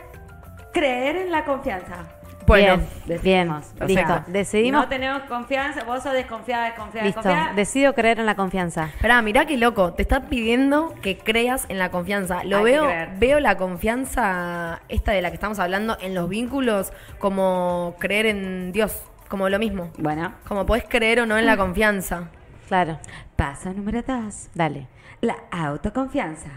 [0.72, 2.04] creer en la confianza.
[2.46, 3.52] Bueno, bien, bien,
[3.86, 3.86] listo.
[4.06, 7.20] sea, Decidimos, No tenemos confianza, vos sos desconfiada, desconfiada, listo.
[7.22, 7.54] desconfiada.
[7.54, 8.86] Decido creer en la confianza.
[8.94, 9.92] Esperá, mirá qué loco.
[9.94, 12.44] Te está pidiendo que creas en la confianza.
[12.44, 16.92] Lo Hay veo, veo la confianza, esta de la que estamos hablando, en los vínculos,
[17.18, 19.90] como creer en Dios, como lo mismo.
[19.98, 22.28] Bueno, Como podés creer o no en la confianza.
[22.68, 22.98] Claro.
[23.36, 24.48] paso número dos.
[24.54, 24.86] Dale.
[25.20, 26.48] La autoconfianza.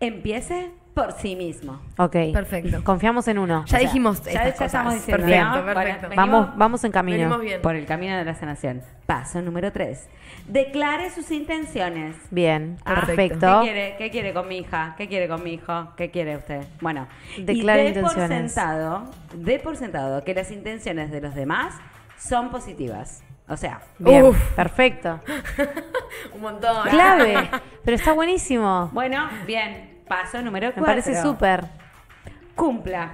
[0.00, 1.80] Empiece por sí mismo.
[1.98, 2.16] Ok.
[2.32, 2.84] Perfecto.
[2.84, 3.58] Confiamos en uno.
[3.60, 4.66] Ya O sea, dijimos ya- estas ya cosas.
[4.66, 5.62] estamos diciendo, perfecto, ¿no?
[5.64, 6.08] Bueno, perfecto.
[6.08, 7.16] venimos- Vamos, vamos en camino.
[7.18, 7.62] Venimos bien.
[7.62, 8.82] Por el camino de la sanación.
[9.06, 10.08] Paso número tres.
[10.46, 12.16] Declare sus intenciones.
[12.30, 13.60] Bien, Ah, perfecto.
[13.60, 13.94] ¿Qué quiere?
[13.98, 14.94] ¿Qué quiere con mi hija?
[14.96, 15.88] ¿Qué quiere con mi hijo?
[15.96, 16.62] ¿Qué quiere usted?
[16.80, 17.06] Bueno,
[17.38, 18.52] Declare y dé por intenciones.
[18.52, 21.74] sentado, dé por sentado que las intenciones de los demás
[22.18, 23.22] son positivas.
[23.48, 24.38] O sea, Bien, Uf.
[24.54, 25.20] perfecto.
[26.34, 26.88] Un montón.
[26.88, 27.50] Clave.
[27.84, 28.88] Pero está buenísimo.
[28.94, 29.93] bueno, bien.
[30.22, 30.82] Paso número cuatro.
[30.82, 31.64] Me parece súper.
[32.54, 33.10] Cumpla.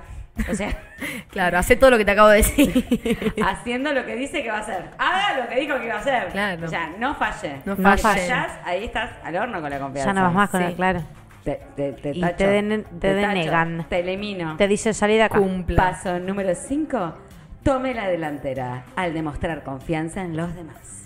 [0.50, 0.70] O sea,
[1.30, 3.34] Claro, hace todo lo que te acabo de decir.
[3.44, 4.84] haciendo lo que dice que va a hacer.
[4.98, 6.28] Haga lo que dijo que iba a hacer.
[6.28, 6.66] Claro.
[6.66, 7.60] O sea, no falle.
[7.64, 7.96] No No.
[7.98, 10.10] Fallás, ahí estás al horno con la confianza.
[10.10, 10.66] Ya no vas más con Sí.
[10.66, 11.02] él, claro.
[11.44, 12.36] Te, te, te Y tacho.
[12.36, 13.86] te den- te tacho, denegan.
[13.88, 14.56] Te elimino.
[14.56, 14.90] Te dice
[15.22, 15.38] acá.
[15.38, 15.76] Cumpla.
[15.76, 17.14] Paso número 5.
[17.62, 20.99] Tome la delantera al demostrar confianza en los demás.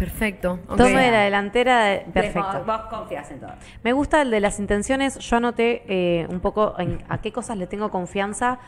[0.00, 0.58] Perfecto.
[0.68, 0.76] ok.
[0.78, 1.84] Tome la delantera.
[1.84, 2.64] de- Vos, Perfecto.
[2.66, 3.52] vos confías en todo.
[3.84, 5.18] Me gusta el de las intenciones.
[5.18, 8.58] Yo anoté eh, un poco en a qué cosas le tengo confianza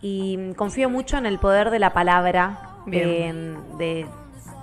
[0.00, 3.08] y mm, confío mucho en el poder de la palabra, Bien.
[3.08, 4.06] en- de,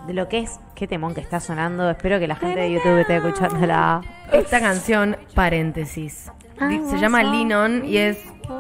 [0.08, 0.60] de lo que es.
[0.74, 1.90] Qué temón que está sonando.
[1.90, 4.02] Espero que la gente de YouTube esté escuchándola.
[4.34, 6.32] Esta canción, paréntesis.
[6.68, 8.18] Di- Se llama Lean On y es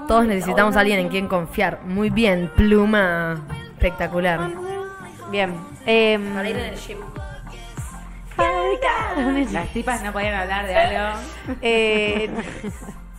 [0.07, 1.79] Todos necesitamos a alguien en quien confiar.
[1.85, 4.51] Muy bien, pluma espectacular.
[5.31, 5.53] Bien.
[5.85, 6.97] em, Para ir en el gym.
[9.51, 11.19] Las tipas no podían hablar de algo.
[11.61, 12.29] eh,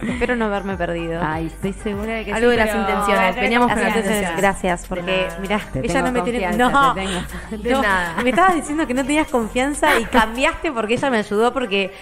[0.01, 1.21] espero no haberme perdido.
[1.25, 3.37] Ay, estoy segura de que Algo sí, de las pero- intenciones.
[3.37, 4.37] Veníamos con las intenciones.
[4.37, 5.39] gracias, porque nada.
[5.41, 7.21] mirá, Te ella tengo no me tiene confianza, no, te tengo.
[7.63, 8.23] De no, nada.
[8.23, 11.93] Me estabas diciendo que no tenías confianza y cambiaste porque ella me ayudó porque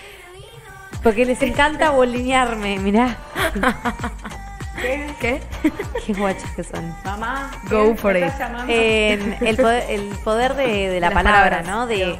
[1.03, 3.17] porque les encanta bolinearme, mirá.
[5.21, 5.41] ¿Qué?
[6.05, 6.95] Qué guachas que son.
[7.05, 7.97] Mamá, Go ¿qué?
[7.97, 8.25] for ¿Me it.
[8.27, 8.73] estás llamando?
[8.73, 11.67] En el poder, el poder de, de la Las palabra, palabras.
[11.67, 11.87] ¿no?
[11.87, 12.19] De,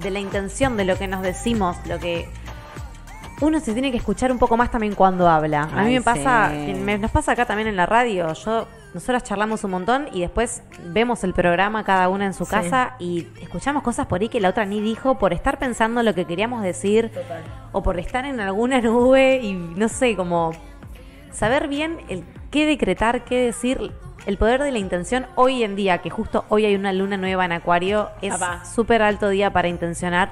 [0.00, 2.28] de la intención, de lo que nos decimos, lo que
[3.40, 5.62] uno se tiene que escuchar un poco más también cuando habla.
[5.62, 6.74] A mí Ay, me pasa, sí.
[6.74, 8.32] me- nos pasa acá también en la radio.
[8.34, 12.50] Yo, nosotras charlamos un montón y después vemos el programa cada una en su Sí.
[12.50, 16.14] casa y escuchamos cosas por ahí que la otra ni dijo por estar pensando lo
[16.14, 17.42] que queríamos decir Total.
[17.72, 20.52] o por estar en alguna nube y no sé, como
[21.32, 23.92] saber bien el qué decretar, qué decir.
[24.26, 27.44] El poder de la intención hoy en día, que justo hoy hay una luna nueva
[27.44, 28.34] en Acuario, es
[28.74, 30.30] súper alto día para intencionar.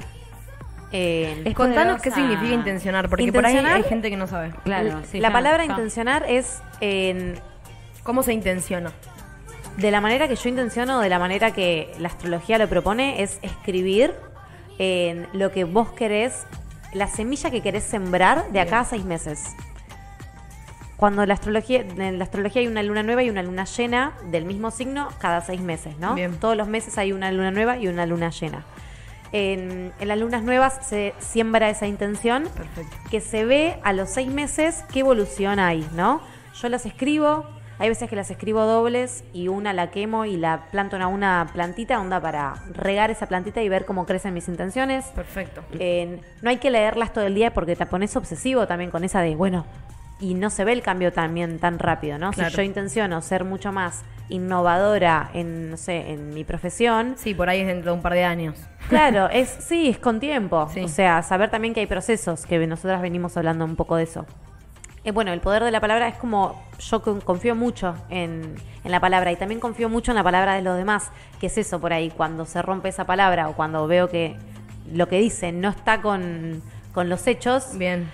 [0.93, 4.53] Eh, Es Contanos qué significa intencionar, porque por ahí Intencionar- hay gente que no sabe.
[4.65, 7.39] Claro, sí, la palabra intencionar es en
[8.03, 8.93] ¿Cómo se intenciona?
[9.77, 13.39] de la manera que yo intenciono, de la manera que la astrología lo propone, es
[13.43, 14.13] escribir
[14.79, 16.47] en lo que vos querés,
[16.95, 19.55] la semilla que querés sembrar de acá a seis meses.
[20.99, 24.45] Cuando la astrología, en la astrología hay una luna nueva y una luna llena del
[24.45, 26.15] mismo signo cada seis meses, ¿no?
[26.17, 26.37] Bien.
[26.39, 28.65] Todos los meses hay una luna nueva y una luna llena.
[29.31, 32.97] En, en las lunas nuevas se siembra esa intención Perfecto.
[33.11, 36.21] que se ve a los seis meses qué evolución hay, ¿no?
[36.61, 37.47] Yo las escribo,
[37.79, 41.49] hay veces que las escribo dobles y una la quemo y la planto en una
[41.53, 45.05] plantita, onda para regar esa plantita y ver cómo crecen mis intenciones.
[45.15, 45.63] Perfecto.
[46.43, 49.37] No hay que leerlas todo el día porque te pones obsesivo también con esa de,
[49.37, 49.65] bueno,
[50.21, 52.31] y no se ve el cambio también tan rápido, ¿no?
[52.33, 52.51] Claro.
[52.51, 54.03] Si yo intenciono ser mucho más
[54.53, 58.15] innovadora en, no sé, en mi profesión, Sí, por ahí es dentro de un par
[58.15, 58.57] de años.
[58.89, 60.69] Claro, es sí, es con tiempo.
[60.73, 60.81] Sí.
[60.85, 64.27] O sea, saber también que hay procesos, que nosotras venimos hablando un poco de eso.
[65.05, 68.55] eh, bueno, el poder de la palabra es como yo con- confío mucho en,
[68.85, 71.57] en la palabra y también confío mucho en la palabra de los demás, que es
[71.59, 74.37] eso por ahí, cuando se rompe esa palabra o cuando veo que
[74.93, 78.11] lo que dicen no está con, con los hechos Bien.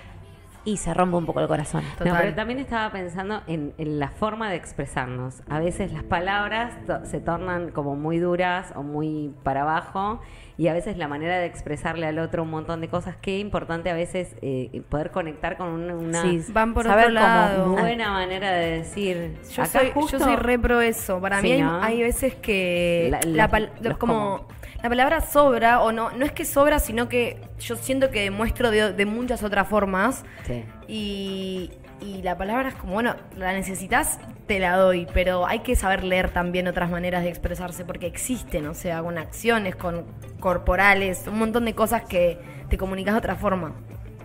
[0.65, 1.83] Y se rompe un poco el corazón.
[1.97, 2.13] Total.
[2.13, 5.41] No, pero también estaba pensando en, en la forma de expresarnos.
[5.47, 10.19] A veces las palabras to- se tornan como muy duras o muy para abajo
[10.57, 13.15] y a veces la manera de expresarle al otro un montón de cosas.
[13.21, 17.13] Qué importante a veces eh, poder conectar con una, una Sí, Van por saber otro
[17.15, 17.69] lado.
[17.71, 19.37] buena manera de decir.
[19.53, 21.19] Yo acá soy, justo- yo soy re pro eso.
[21.19, 21.81] Para Sí, mí hay, ¿no?
[21.83, 23.47] hay veces que La-
[23.81, 24.47] los como
[24.83, 28.69] la palabra sobra o no no es que sobra, sino que yo siento que demuestro
[28.69, 30.63] de, de muchas otras formas Sí.
[30.87, 31.71] Y,
[32.01, 36.03] y la palabra es como bueno la necesitas te la doy, pero hay que saber
[36.03, 40.05] leer también otras maneras de expresarse porque existen, o sea, con acciones, con
[40.39, 42.37] corporales, un montón de cosas que
[42.69, 43.73] te comunicas de otra forma,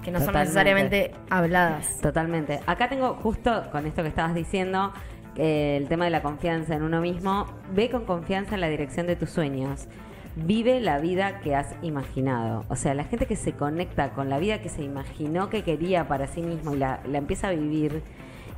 [0.05, 2.01] que no son necesariamente habladas.
[2.01, 2.61] Totalmente.
[2.67, 4.93] Acá tengo justo con esto que estabas diciendo,
[5.37, 7.47] eh, el tema de la confianza en uno mismo.
[7.73, 9.89] Ve con confianza en la dirección de tus sueños.
[10.37, 12.65] Vive la vida que has imaginado.
[12.69, 16.07] O sea, la gente que se conecta con la vida que se imaginó que quería
[16.09, 18.03] para sí mismo y la, la empieza a vivir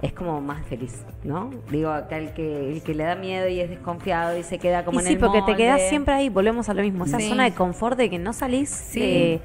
[0.02, 1.50] es como más feliz, ¿no?
[1.70, 4.84] Digo, acá el que, el que le da miedo y es desconfiado y se queda
[4.84, 7.18] como y en sí, el porque te quedas siempre ahí, volvemos a lo mismo, esa
[7.20, 7.28] Sí.
[7.28, 9.00] zona de confort de que no salís, Sí.
[9.00, 9.40] de-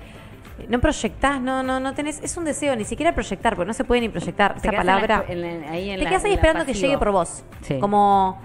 [0.67, 3.83] no proyectás, no, no, no tenés, es un deseo, ni siquiera proyectar, porque no se
[3.83, 5.25] puede ni proyectar Te esa quedas en la palabra.
[5.27, 7.45] espe- en la- ahí en te quedas ahí en la esperando que llegue por vos,
[7.61, 7.77] Sí.
[7.79, 8.41] como,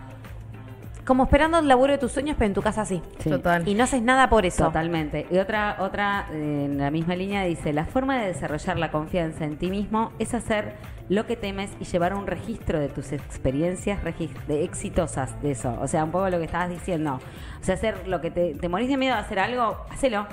[1.04, 3.02] como esperando el laburo de tus sueños, pero en tu casa sí.
[3.18, 3.30] Sí.
[3.30, 3.66] Total.
[3.66, 4.66] Y no haces nada por eso.
[4.66, 5.26] Totalmente.
[5.30, 9.44] Y otra, otra eh, en la misma línea dice, la forma de desarrollar la confianza
[9.44, 10.74] en ti mismo es hacer
[11.08, 14.00] lo que temes y llevar un registro de tus experiencias
[14.46, 15.76] de exitosas de eso.
[15.80, 17.18] O sea, un poco lo que estabas diciendo.
[17.60, 20.26] O sea, hacer lo que te, te morís de miedo de hacer algo, hacelo.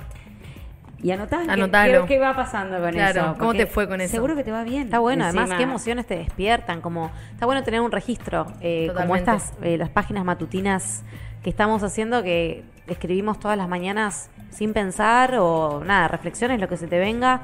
[1.01, 3.35] Y anotá qué- qué, va pasando con Claro, eso.
[3.39, 4.11] ¿cómo te fue con eso?
[4.11, 4.83] Seguro que te va bien.
[4.83, 6.81] Está bueno, además, qué emociones te despiertan.
[6.81, 11.03] Como, está bueno tener un registro, eh, como estas, eh, las páginas matutinas
[11.43, 16.75] que estamos haciendo, que escribimos todas las mañanas sin pensar o nada, reflexiones, lo que
[16.75, 17.41] se te venga.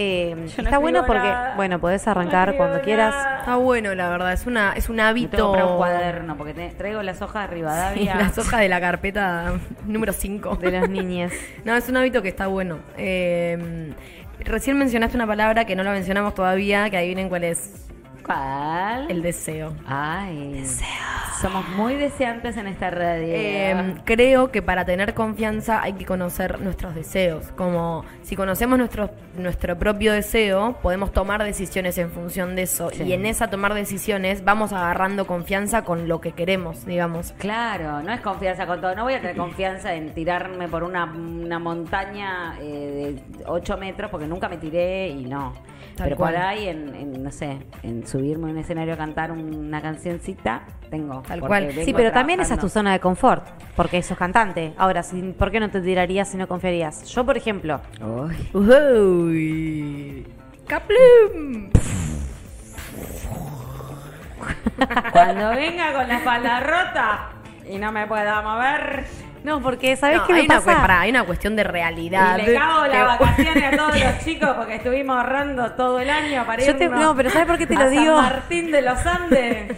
[0.00, 1.56] Eh, no está bueno porque, nada.
[1.56, 3.12] bueno, podés arrancar No cuando quieras.
[3.14, 3.38] nada.
[3.40, 5.50] Está bueno, la verdad, es una es un hábito.
[5.52, 8.14] un cuaderno porque te- traigo las hojas de Sí, Rivadavia.
[8.14, 9.54] las hojas de la carpeta
[9.86, 11.32] número 5 De los niñes.
[11.64, 12.78] No, es un hábito que está bueno.
[12.96, 13.92] Eh,
[14.40, 17.84] recién mencionaste una palabra que no la mencionamos todavía, que adivinen cuál es.
[18.28, 19.10] ¿Cuál?
[19.10, 19.72] El deseo.
[19.86, 20.62] Ay.
[21.40, 23.26] Somos muy deseantes en esta radio.
[23.26, 27.46] Eh, creo que para tener confianza hay que conocer nuestros deseos.
[27.56, 32.90] Como si conocemos nuestro, nuestro propio deseo, podemos tomar decisiones en función de eso.
[32.90, 33.04] Sí.
[33.04, 37.32] Y en esa tomar decisiones vamos agarrando confianza con lo que queremos, digamos.
[37.38, 38.94] Claro, no es confianza con todo.
[38.94, 44.10] No voy a tener confianza en tirarme por una, una montaña eh, de 8 metros
[44.10, 45.54] porque nunca me tiré y no.
[45.98, 46.34] Tal Pero cual.
[46.34, 50.62] por ahí, en, en, no sé, en subirme a un escenario a cantar una cancioncita,
[50.90, 51.22] tengo.
[51.26, 51.72] Tal cual.
[51.84, 54.74] Sí, pero también esa es tu zona de confort, porque sos cantante.
[54.76, 55.02] Ahora,
[55.36, 57.04] ¿por qué no te tirarías si no confiarías?
[57.08, 58.48] Yo, por ejemplo, Uy.
[58.54, 60.26] Uy.
[60.68, 61.70] ¡Caplum!
[65.12, 67.30] Cuando venga con la espalda rota
[67.68, 69.04] y no me pueda mover.
[69.48, 70.80] No, porque ¿sabes No, qué hay, me una, pasa?
[70.80, 72.38] pará, hay una cuestión de realidad.
[72.38, 76.10] Y le cago que- las vacaciones a todos los chicos porque estuvimos ahorrando todo el
[76.10, 78.14] año para Yo te- irnos no, pero ¿sabes por qué te lo digo?
[78.16, 79.76] San Martín de los Andes.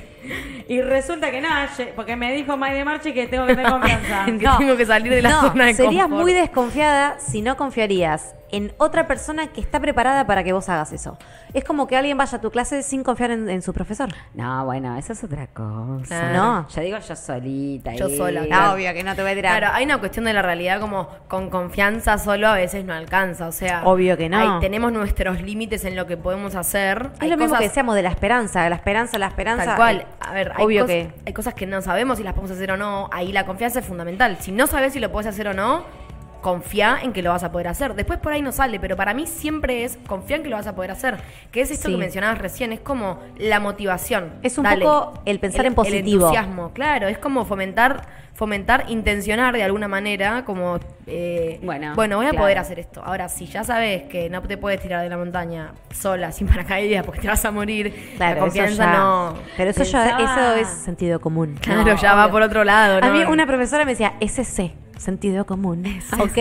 [0.69, 3.73] Y resulta que nada, ye- porque me dijo May de Marchi que tengo que tener
[3.73, 4.25] confianza.
[4.27, 6.23] que tengo que salir de la no, zona de serías confort.
[6.23, 10.93] muy desconfiada si no confiarías en otra persona que está preparada para que vos hagas
[10.93, 11.17] eso.
[11.55, 14.09] Es como que alguien vaya a tu clase sin confiar en, en su profesor.
[14.35, 16.33] No, bueno, eso es otra cosa.
[16.33, 16.69] No.
[16.69, 17.95] Yo digo yo solita.
[17.95, 18.17] Yo eh.
[18.17, 18.73] sola, Ah, claro.
[18.75, 19.59] obvio que no te voy a tirar.
[19.59, 23.47] Claro, hay una cuestión de la realidad como con confianza solo a veces no alcanza,
[23.49, 24.39] o sea, Obvio que no.
[24.39, 27.11] hay- tenemos nuestros límites en lo que podemos hacer.
[27.15, 29.65] es Hay lo mismo que decíamos de la esperanza, la esperanza, la esperanza.
[29.65, 29.97] Tal cual.
[30.01, 32.57] eh, A ver, hay, obvio cos- que hay cosas que no sabemos si las podemos
[32.57, 33.09] hacer o no.
[33.13, 34.37] Ahí la confianza es fundamental.
[34.41, 35.85] Si no sabes si lo puedes hacer o no,
[36.41, 37.95] confía en que lo vas a poder hacer.
[37.95, 40.67] Después por ahí no sale, pero para mí siempre es confía en que lo vas
[40.67, 41.19] a poder hacer.
[41.51, 41.95] Que es esto Sí.
[41.95, 44.33] que mencionabas recién, es como la motivación.
[44.43, 46.01] Es un poco el pensar en positivo.
[46.01, 47.09] El entusiasmo, claro.
[47.09, 52.45] Es como fomentar, fomentar, intencionar de alguna manera, como eh, Bueno, bueno, voy a claro.
[52.45, 53.03] poder hacer esto.
[53.05, 57.05] Ahora, si ya sabes que no te puedes tirar de la montaña sola, sin paracaídas,
[57.05, 59.35] porque te vas a morir, Claro, la confianza ya, no.
[59.57, 61.57] Pero eso ya, eso es sentido común.
[61.61, 63.07] Claro, No, ya va por otro lado, ¿no?
[63.07, 65.85] A mí una profesora me decía, SC, sentido común.
[66.21, 66.39] Ok.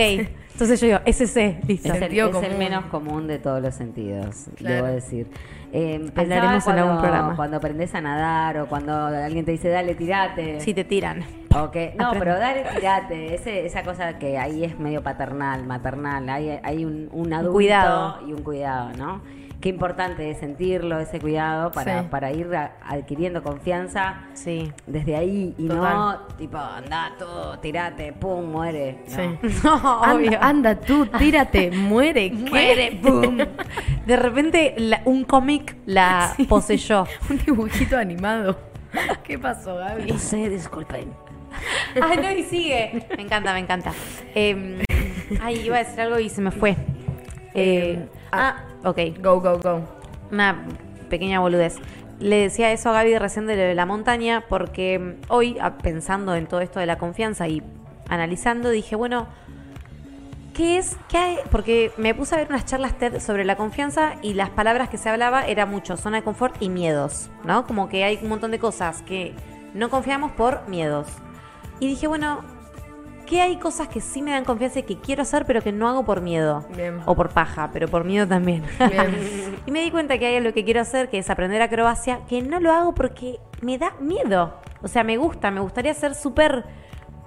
[0.52, 1.88] Entonces yo digo, SC, listo.
[1.94, 4.74] Es, el, es el menos común de todos los sentidos, Claro.
[4.74, 5.26] debo decir.
[5.72, 7.36] Eh, Hablaremos en cuando, algún programa.
[7.36, 10.60] Cuando aprendes a nadar o cuando alguien te dice, dale, tirate.
[10.60, 11.24] Si te tiran.
[11.56, 12.18] O que- no, Aprende.
[12.26, 13.34] pero dale, tirate.
[13.36, 16.28] Ese, esa cosa que ahí es medio paternal, maternal.
[16.28, 18.18] Hay, hay un, un adulto cuidado.
[18.28, 19.22] y un cuidado, ¿no?
[19.60, 22.08] Qué importante es sentirlo, ese cuidado para, Sí.
[22.10, 24.72] para ir a- adquiriendo confianza Sí.
[24.86, 27.26] desde ahí y no tipo, anda tú,
[27.60, 29.00] tirate, pum, muere.
[29.08, 29.14] No.
[29.16, 29.38] Sí.
[29.64, 30.32] No, obvio.
[30.40, 32.36] Anda, anda tú, tírate, muere, ¿qué?
[32.50, 33.38] Muere, boom.
[34.06, 36.44] De repente la- un cómic la Sí.
[36.44, 37.04] poseyó.
[37.28, 38.58] Un dibujito animado.
[39.22, 40.10] ¿Qué pasó, Gaby?
[40.10, 41.12] No sé, disculpen.
[42.00, 43.06] Ay, no, y sigue.
[43.16, 43.92] Me encanta, me encanta.
[44.34, 44.82] Eh,
[45.42, 46.76] ay, iba a decir algo y se me fue.
[47.54, 48.98] Eh, ah, ok.
[49.22, 49.80] Go, go, go.
[50.30, 50.64] Una
[51.08, 51.76] pequeña boludez.
[52.18, 56.46] Le decía eso a Gaby recién de lo de la montaña porque hoy, pensando en
[56.46, 57.62] todo esto de la confianza y
[58.08, 59.26] analizando, dije, bueno,
[60.54, 60.96] ¿qué es?
[61.08, 61.38] ¿Qué hay?
[61.50, 64.98] Porque me puse a ver unas charlas TED sobre la confianza y las palabras que
[64.98, 67.66] se hablaba era mucho zona de confort y miedos, ¿no?
[67.66, 69.34] Como que hay un montón de cosas que
[69.72, 71.06] no confiamos por miedos.
[71.78, 72.44] Y dije, bueno,
[73.30, 75.88] ¿qué hay cosas que sí me dan confianza y que quiero hacer pero que no
[75.88, 76.66] hago por miedo?
[76.76, 77.00] Bien.
[77.06, 78.64] O por paja, pero por miedo también.
[78.78, 79.56] Bien.
[79.66, 82.42] y me di cuenta que hay algo que quiero hacer, que es aprender acrobacia, que
[82.42, 84.54] no lo hago porque me da miedo.
[84.82, 86.64] O sea, me gusta, me gustaría ser súper...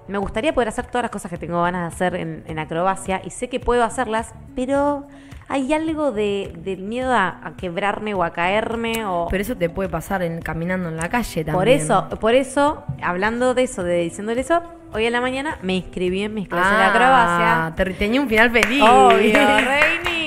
[0.08, 3.22] Me gustaría poder hacer todas las cosas que tengo ganas de hacer en, en acrobacia
[3.24, 5.08] y sé que puedo hacerlas, pero
[5.48, 9.28] hay algo de, del miedo a, a quebrarme o a caerme o...
[9.30, 11.56] Pero eso te puede pasar en, caminando en la calle también.
[11.56, 14.62] Por eso, por eso, hablando de eso, de diciéndole eso,
[14.94, 17.66] hoy en la mañana me inscribí en mis clases de acrobacia.
[17.68, 18.82] Ah, te tenía un final feliz.
[18.82, 20.23] Obvio, Reini.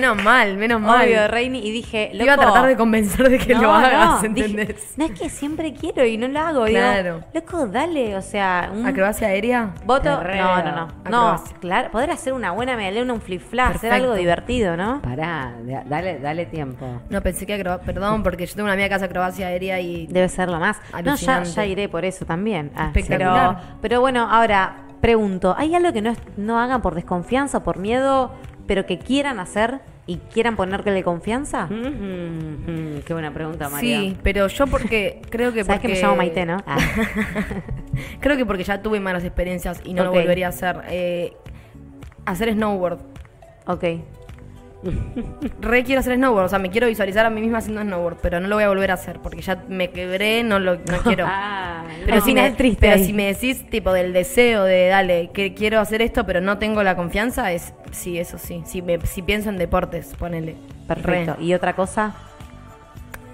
[0.00, 1.06] Menos mal, menos mal.
[1.06, 1.58] Obvio, Reini.
[1.58, 4.46] Y dije, Te iba a tratar de convencer de que no, lo hagas, no, dije,
[4.46, 4.94] ¿entendés?
[4.96, 6.64] no es que siempre quiero y no lo hago.
[6.64, 7.20] Digo, Claro.
[7.34, 9.74] loco, dale, o sea, un ¿Acrobacia aérea?
[9.84, 10.08] voto.
[10.22, 10.88] No, no, no.
[11.10, 15.02] No, claro, poder hacer una buena medalona, un flip flap, hacer algo divertido, ¿no?
[15.02, 16.86] Pará, da- dale, dale tiempo.
[17.10, 17.84] No, pensé que acrobacia.
[17.84, 20.06] Perdón, porque yo tengo una amiga que hace acrobacia aérea y.
[20.06, 20.78] Debe ser lo más.
[21.04, 22.70] No, ya, ya iré por eso también.
[22.74, 23.56] Ah, Espectacular.
[23.58, 27.78] Pero, pero bueno, ahora pregunto, ¿hay algo que no, no hagan por desconfianza o por
[27.78, 28.32] miedo,
[28.70, 31.66] pero que quieran hacer y quieran ponerle confianza?
[31.66, 33.98] Mm, mm, mm, Qué buena pregunta, María.
[33.98, 36.00] Sí, pero yo porque creo que ¿Sabes que porque...
[36.00, 36.58] me llamo Maite, no?
[36.64, 36.76] Ah.
[38.20, 40.82] creo que porque ya tuve malas experiencias y no lo volvería a hacer.
[40.88, 41.32] Eh,
[42.26, 43.00] hacer snowboard.
[43.66, 43.84] ok.
[45.60, 48.40] Re quiero hacer snowboard, o sea, me quiero visualizar a mí misma haciendo snowboard, pero
[48.40, 51.26] no lo voy a volver a hacer porque ya me quebré, no lo no quiero.
[51.28, 53.04] Ah, Pero, Al si me, triste pero ahí.
[53.04, 56.82] si me decís tipo del deseo de dale, que quiero hacer esto, pero no tengo
[56.82, 58.62] la confianza, es sí, eso sí.
[58.64, 60.56] Si, me, si pienso en deportes, ponele.
[60.88, 61.36] Perfecto.
[61.38, 61.44] Re.
[61.44, 62.14] ¿Y otra cosa?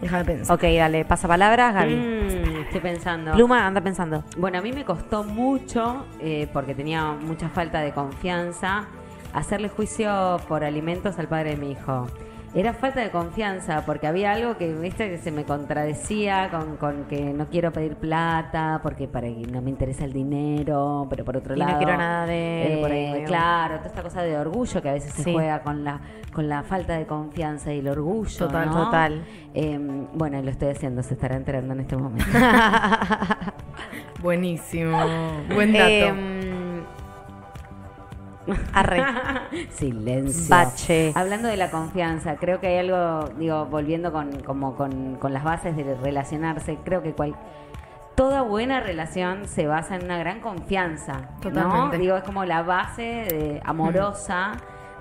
[0.01, 0.55] Déjame pensar.
[0.57, 1.95] Ok, dale, pasa palabras, Gaby.
[1.95, 3.33] mm, estoy pensando.
[3.33, 4.25] Pluma, anda pensando.
[4.37, 8.89] Bueno, a mí me costó mucho, eh, porque tenía mucha falta de confianza,
[9.37, 12.07] hacerle juicio por alimentos al padre de mi hijo.
[12.55, 17.05] Era falta de confianza, porque había algo que, viste, que se me contradecía con, con
[17.05, 21.37] que no quiero pedir plata, porque para que no me interesa el dinero, pero por
[21.37, 21.77] otro Y no lado...
[21.77, 24.95] quiero nada de él, por ahí, eh, claro, toda esta cosa de orgullo que a
[24.95, 26.01] veces se juega con la,
[26.33, 28.85] con la falta de confianza y el orgullo, Total, ¿no?
[28.87, 29.23] total.
[29.53, 29.79] Eh,
[30.15, 32.25] bueno, y lo estoy haciendo, se estará enterando en este momento.
[34.23, 34.99] Buenísimo.
[35.55, 35.85] Buen dato.
[35.91, 36.46] Em,
[38.73, 39.03] arre.
[39.71, 40.55] Silencio.
[40.55, 41.13] Bache.
[41.15, 45.45] Hablando de la confianza, creo que hay algo, digo, volviendo con, como con, con las
[45.45, 47.35] bases de relacionarse, creo que cual,
[48.15, 51.13] toda buena relación se basa en una gran confianza.
[51.35, 51.41] ¿no?
[51.41, 51.99] Totalmente.
[51.99, 54.53] Digo, es como la base de- amorosa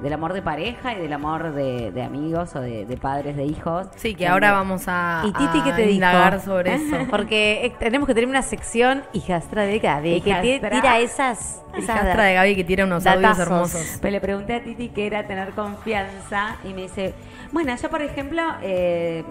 [0.01, 3.45] del amor de pareja y del amor de, de amigos o de, de padres, de
[3.45, 3.87] hijos.
[3.95, 5.93] sí, que ahora vamos a, ¿Y Titi qué te dijo?
[5.93, 6.97] indagar sobre eso.
[7.09, 10.69] Porque eh, tenemos que tener una sección hijastra de Gaby que Hijastra.
[10.69, 13.45] tira esas, esas Hijastra de Gaby que tira unos audios Datazos.
[13.47, 13.97] hermosos.
[14.01, 17.13] Pues le pregunté a Titi qué era tener confianza y me dice,
[17.51, 19.23] bueno, yo por ejemplo eh,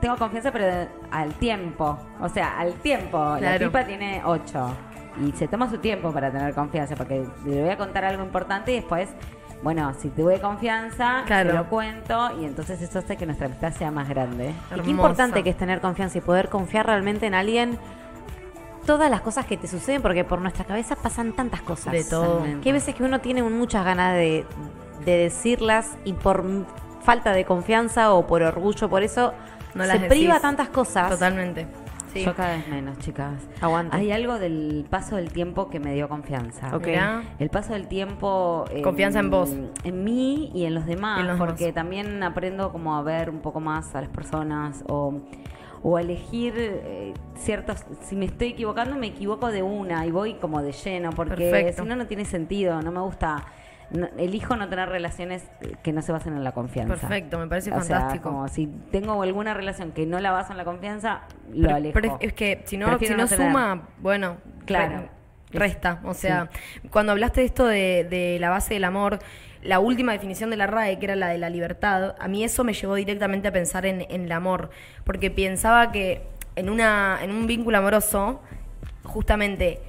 [0.00, 3.36] tengo confianza pero al tiempo, o sea, al tiempo.
[3.40, 4.70] La tipa tiene ocho
[5.20, 8.72] y se toma su tiempo para tener confianza porque le voy a contar algo importante
[8.72, 9.10] y después,
[9.62, 11.50] bueno, si tuve confianza, Claro.
[11.50, 14.54] se lo cuento y entonces eso hace que nuestra amistad sea más grande.
[14.76, 17.78] Y qué importante que es tener confianza y poder confiar realmente en alguien.
[18.86, 21.92] Todas las cosas que te suceden, porque por nuestra cabeza pasan tantas cosas.
[21.92, 22.42] De todo.
[22.62, 24.44] Que hay veces que uno tiene muchas ganas de,
[25.04, 26.44] de decirlas y por
[27.04, 29.32] falta de confianza o por orgullo, por eso
[29.74, 30.42] No se las priva decís.
[30.42, 31.10] tantas cosas.
[31.10, 31.66] Totalmente.
[32.12, 32.24] Sí.
[32.24, 33.48] Yo cada vez menos, chicas.
[33.60, 33.96] Aguante.
[33.96, 36.76] Hay algo del paso del tiempo que me dio confianza.
[36.76, 36.86] Ok.
[36.86, 37.22] Mirá.
[37.38, 38.64] El paso del tiempo.
[38.70, 39.50] eh, Confianza en vos.
[39.84, 41.20] En mí y en los demás.
[41.20, 41.74] En los porque demás.
[41.74, 45.20] también aprendo como a ver un poco más a las personas o,
[45.82, 47.84] o a elegir eh, ciertos.
[48.02, 51.10] Si me estoy equivocando, me equivoco de una y voy como de lleno.
[51.10, 52.82] Porque si no, no tiene sentido.
[52.82, 53.44] No me gusta.
[53.92, 55.44] No- elijo no tener relaciones
[55.82, 56.94] que no se basen en la confianza.
[56.94, 58.30] Perfecto, me parece O sea, fantástico.
[58.30, 61.22] como si tengo alguna relación que no la baso en la confianza,
[61.52, 61.92] lo Pero- alejo.
[61.94, 65.08] pero es- que si no, Prefiero si no, suma, bueno, Claro.
[65.50, 66.00] re- resta.
[66.04, 66.48] O sea,
[66.90, 69.18] cuando hablaste de esto de, de la base del amor,
[69.62, 72.64] la última definición de la RAE, que era la de la libertad, a mí eso
[72.64, 74.70] me llevó directamente a pensar en, en el amor,
[75.04, 76.22] porque pensaba que
[76.56, 78.40] en, una, en un vínculo amoroso,
[79.04, 79.80] justamente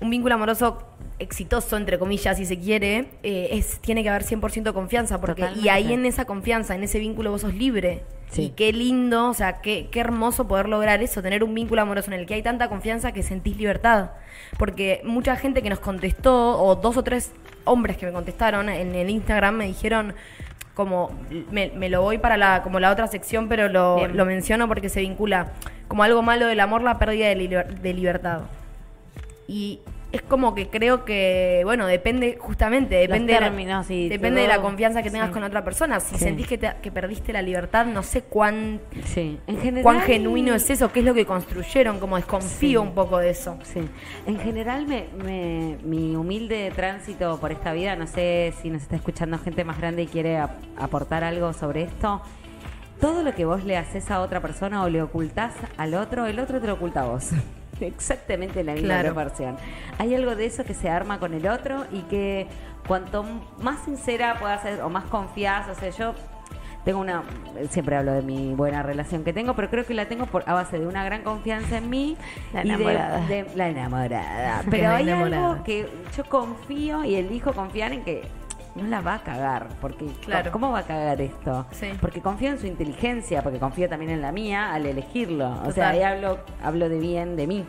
[0.00, 0.82] un vínculo amoroso
[1.18, 5.68] exitoso, entre comillas, si se quiere, eh, es, tiene que haber 100% confianza, porque y
[5.68, 8.04] ahí en esa confianza, en ese vínculo vos sos libre.
[8.30, 8.42] Sí.
[8.42, 12.12] Y qué lindo, o sea, qué, qué hermoso poder lograr eso, tener un vínculo amoroso
[12.12, 14.10] en el que hay tanta confianza que sentís libertad.
[14.58, 17.32] Porque mucha gente que nos contestó, o dos o tres
[17.64, 20.14] hombres que me contestaron en el Instagram, me dijeron
[20.74, 21.10] como
[21.50, 25.00] me, me lo voy para la como la otra sección pero lo, menciono porque se
[25.00, 25.48] vincula
[25.88, 28.42] como algo malo del amor la pérdida de, liber- de libertad
[29.48, 29.80] y
[30.12, 35.02] es como que creo que bueno depende justamente depende de la- depende de la confianza
[35.02, 35.32] que tengas Sí.
[35.34, 36.24] con otra persona si Sí.
[36.24, 39.82] sentís que, te- que perdiste la libertad no sé cuán Sí, en general.
[39.82, 42.86] cuán genuino es eso qué es lo que construyeron como desconfío Sí.
[42.88, 43.80] un poco de eso Sí,
[44.26, 48.96] en general me, me- mi humilde tránsito por esta vida, no sé si nos está
[48.96, 52.22] escuchando gente más grande y quiere ap- aportar algo sobre esto.
[53.00, 56.38] Todo lo que vos le haces a otra persona o le ocultás al otro, el
[56.40, 57.30] otro te lo oculta a vos.
[57.86, 59.14] Exactamente la misma Claro.
[59.14, 59.56] proporción.
[59.98, 62.46] Hay algo de eso que se arma con el otro y que
[62.86, 63.24] cuanto
[63.60, 66.14] más sincera puedas ser o más confiás, o sea, yo
[66.84, 67.22] tengo una,
[67.68, 70.54] siempre hablo de mi buena relación que tengo, pero creo que la tengo por, a
[70.54, 72.16] base de una gran confianza en mí.
[72.54, 73.26] La y de- enamorada.
[73.26, 74.62] de- la enamorada.
[74.70, 75.50] Pero La hay enamorada.
[75.52, 78.22] algo que yo confío y elijo confiar en que
[78.78, 80.50] no la va a cagar, porque Claro.
[80.52, 81.66] ¿cómo va a cagar esto?
[81.72, 81.88] Sí.
[82.00, 85.60] Porque confío en su inteligencia, porque confío también en la mía al elegirlo.
[85.66, 87.64] O sea, ahí hablo, hablo de bien de mí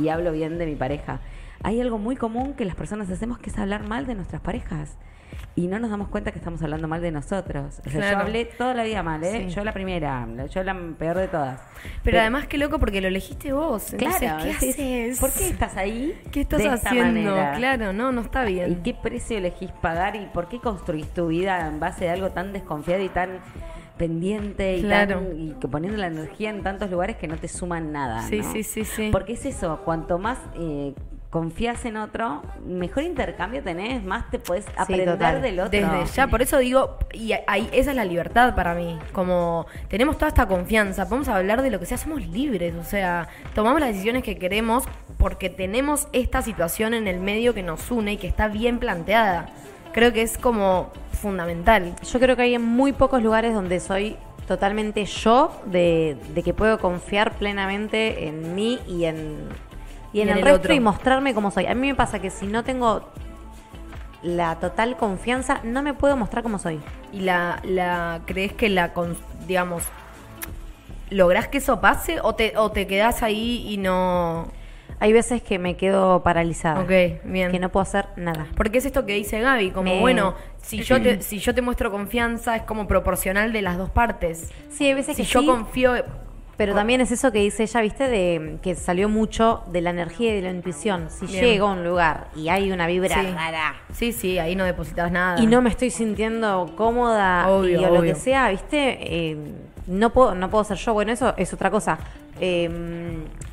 [0.00, 1.20] y hablo bien de mi pareja.
[1.62, 4.96] Hay algo muy común que las personas hacemos que es hablar mal de nuestras parejas.
[5.58, 7.78] Y no nos damos cuenta que estamos hablando mal de nosotros.
[7.80, 8.18] O sea, Claro.
[8.18, 9.46] yo hablé toda la vida mal, ¿eh?
[9.48, 9.54] Sí.
[9.54, 11.60] Yo la primera, yo la peor de todas.
[12.04, 15.76] pero además qué loco porque lo elegiste vos entonces Claro, qué haces ¿Por qué estás
[15.76, 16.18] ahí?
[16.30, 17.54] qué estás de esta haciendo manera?
[17.56, 21.28] claro no no está bien ¿Y qué precio elegís pagar y por qué construís tu
[21.28, 23.38] vida en base de algo tan desconfiado y tan
[23.96, 25.20] pendiente y, Claro.
[25.20, 28.22] tan- y poniendo la energía en tantos lugares que no te suman nada?
[28.22, 28.52] Sí, ¿no?
[28.52, 29.08] sí, sí, sí.
[29.12, 30.94] Porque es eso, cuanto más eh,
[31.36, 35.70] confías en otro, mejor intercambio tenés, más te puedes aprender del otro.
[35.70, 38.98] Desde ya, por eso digo, y ahí, esa es la libertad para mí.
[39.12, 43.28] Como tenemos toda esta confianza, podemos hablar de lo que sea, somos libres, o sea,
[43.54, 44.84] tomamos las decisiones que queremos
[45.18, 49.50] porque tenemos esta situación en el medio que nos une y que está bien planteada.
[49.92, 51.96] Creo que es como fundamental.
[52.10, 54.16] Yo creo que hay en muy pocos lugares donde soy
[54.48, 59.50] totalmente yo, de, de que puedo confiar plenamente en mí y en,
[60.16, 60.74] y en el, el resto otro.
[60.74, 61.66] y mostrarme como soy.
[61.66, 63.08] A mí me pasa que si no tengo
[64.22, 66.80] la total confianza, no me puedo mostrar como soy.
[67.12, 68.92] Y la, la ¿crees que la,
[69.46, 69.82] digamos,
[71.10, 74.48] lográs que eso pase o te, o te quedás ahí y no...
[74.98, 76.80] Hay veces que me quedo paralizada.
[76.80, 76.90] Ok,
[77.24, 77.50] bien.
[77.50, 78.46] Que no puedo hacer nada.
[78.56, 81.60] Porque es esto que dice Gaby, como Me- bueno, si yo te, si yo te
[81.60, 84.50] muestro confianza es como proporcional de las dos partes.
[84.70, 85.92] Sí, hay veces Si que yo sí, confío,
[86.56, 88.08] Pero también es eso que dice ella, ¿viste?
[88.08, 91.08] De que salió mucho de la energía y de la intuición.
[91.10, 91.44] Si Bien.
[91.44, 93.26] llego a un lugar y hay una vibra Sí.
[93.34, 95.40] rara sí, sí, ahí no depositas nada.
[95.40, 98.14] y no me estoy sintiendo cómoda Obvio, y o lo obvio.
[98.14, 98.98] que sea, ¿viste?
[99.00, 99.36] Eh,
[99.86, 100.92] no puedo no puedo ser yo.
[100.94, 101.98] Bueno, eso es otra cosa.
[102.40, 102.68] Eh,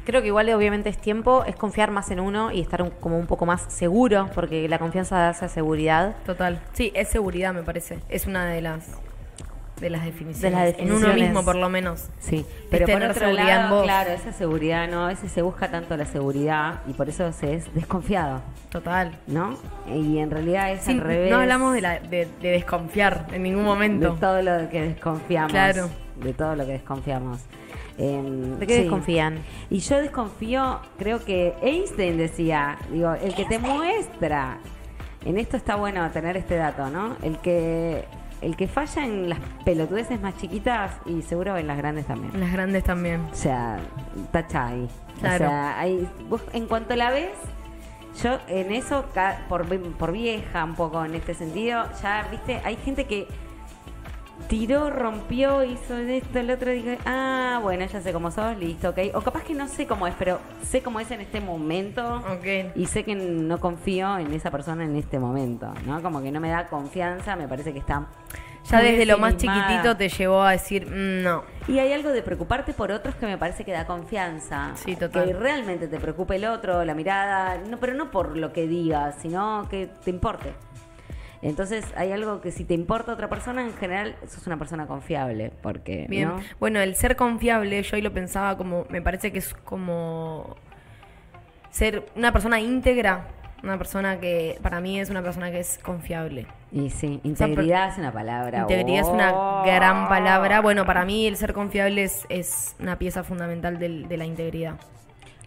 [0.05, 3.17] creo que igual obviamente es tiempo, es confiar más en uno y estar un- como
[3.17, 6.15] un poco más seguro, porque la confianza da esa seguridad.
[6.25, 6.59] Total.
[6.73, 7.99] Sí, es seguridad, me parece.
[8.09, 8.85] Es una de las
[9.79, 10.41] de las definiciones.
[10.41, 12.09] De las En uno mismo, por lo menos.
[12.19, 16.05] Sí, pero por otro lado, claro, esa seguridad no, a veces se busca tanto la
[16.05, 19.11] seguridad y por eso se es desconfiado, Total.
[19.27, 19.57] ¿no?
[19.87, 21.31] Y en realidad es Sí, al revés.
[21.31, 24.17] no hablamos de, la, de, de desconfiar en ningún de momento.
[24.19, 25.51] todo lo que desconfiamos.
[25.51, 25.89] Claro.
[26.17, 27.39] De todo lo que desconfiamos.
[27.97, 28.81] Em, ¿De qué sí.
[28.83, 29.39] desconfían?
[29.69, 34.57] Y yo desconfío, creo que Einstein decía, digo, el que te muestra,
[35.25, 37.15] en esto está bueno tener este dato, ¿no?
[37.21, 38.05] El que
[38.43, 42.39] el que falla en las pelotudeces más chiquitas y seguro en las grandes también.
[42.39, 43.21] Las grandes también.
[43.31, 43.79] O sea,
[44.31, 44.87] tacha ahí.
[45.19, 45.45] Claro.
[45.45, 47.31] O sea, ahí, vos, en cuanto la ves,
[48.21, 49.05] yo en eso,
[49.49, 49.65] por,
[49.97, 53.27] por vieja un poco en este sentido, ya, viste, hay gente que
[54.47, 58.97] tiró, rompió, hizo esto, el otro, dije, ah, bueno, ya sé cómo sos, listo, ok.
[59.13, 62.17] O capaz que no sé cómo es, pero sé cómo es en este momento.
[62.17, 62.75] Ok.
[62.75, 66.01] Y sé que no confío en esa persona en este momento, ¿no?
[66.01, 68.07] Como que no me da confianza, me parece que está...
[68.71, 71.43] Ya desde lo más chiquitito te llevó a decir, "Mm, no.
[71.67, 74.71] Y hay algo de preocuparte por otros que me parece que da confianza.
[74.75, 75.25] Sí, total.
[75.25, 79.15] Que realmente te preocupe el otro, la mirada, no, pero no por lo que digas,
[79.21, 80.53] sino que te importe.
[81.43, 85.51] Entonces hay algo que si te importa otra persona, en general sos una persona confiable,
[85.61, 86.29] porque Bien.
[86.29, 86.39] ¿no?
[86.59, 90.55] Bueno, el ser confiable, yo hoy lo pensaba como, me parece que es como
[91.69, 93.27] ser una persona íntegra,
[93.63, 96.47] una persona que para mí es una persona que es confiable.
[96.71, 98.59] Y sí, integridad es una palabra.
[98.59, 99.13] Integridad es Oh.
[99.13, 100.61] una gran palabra.
[100.61, 104.75] Bueno, para mí el ser confiable es, es una pieza fundamental del- de la integridad.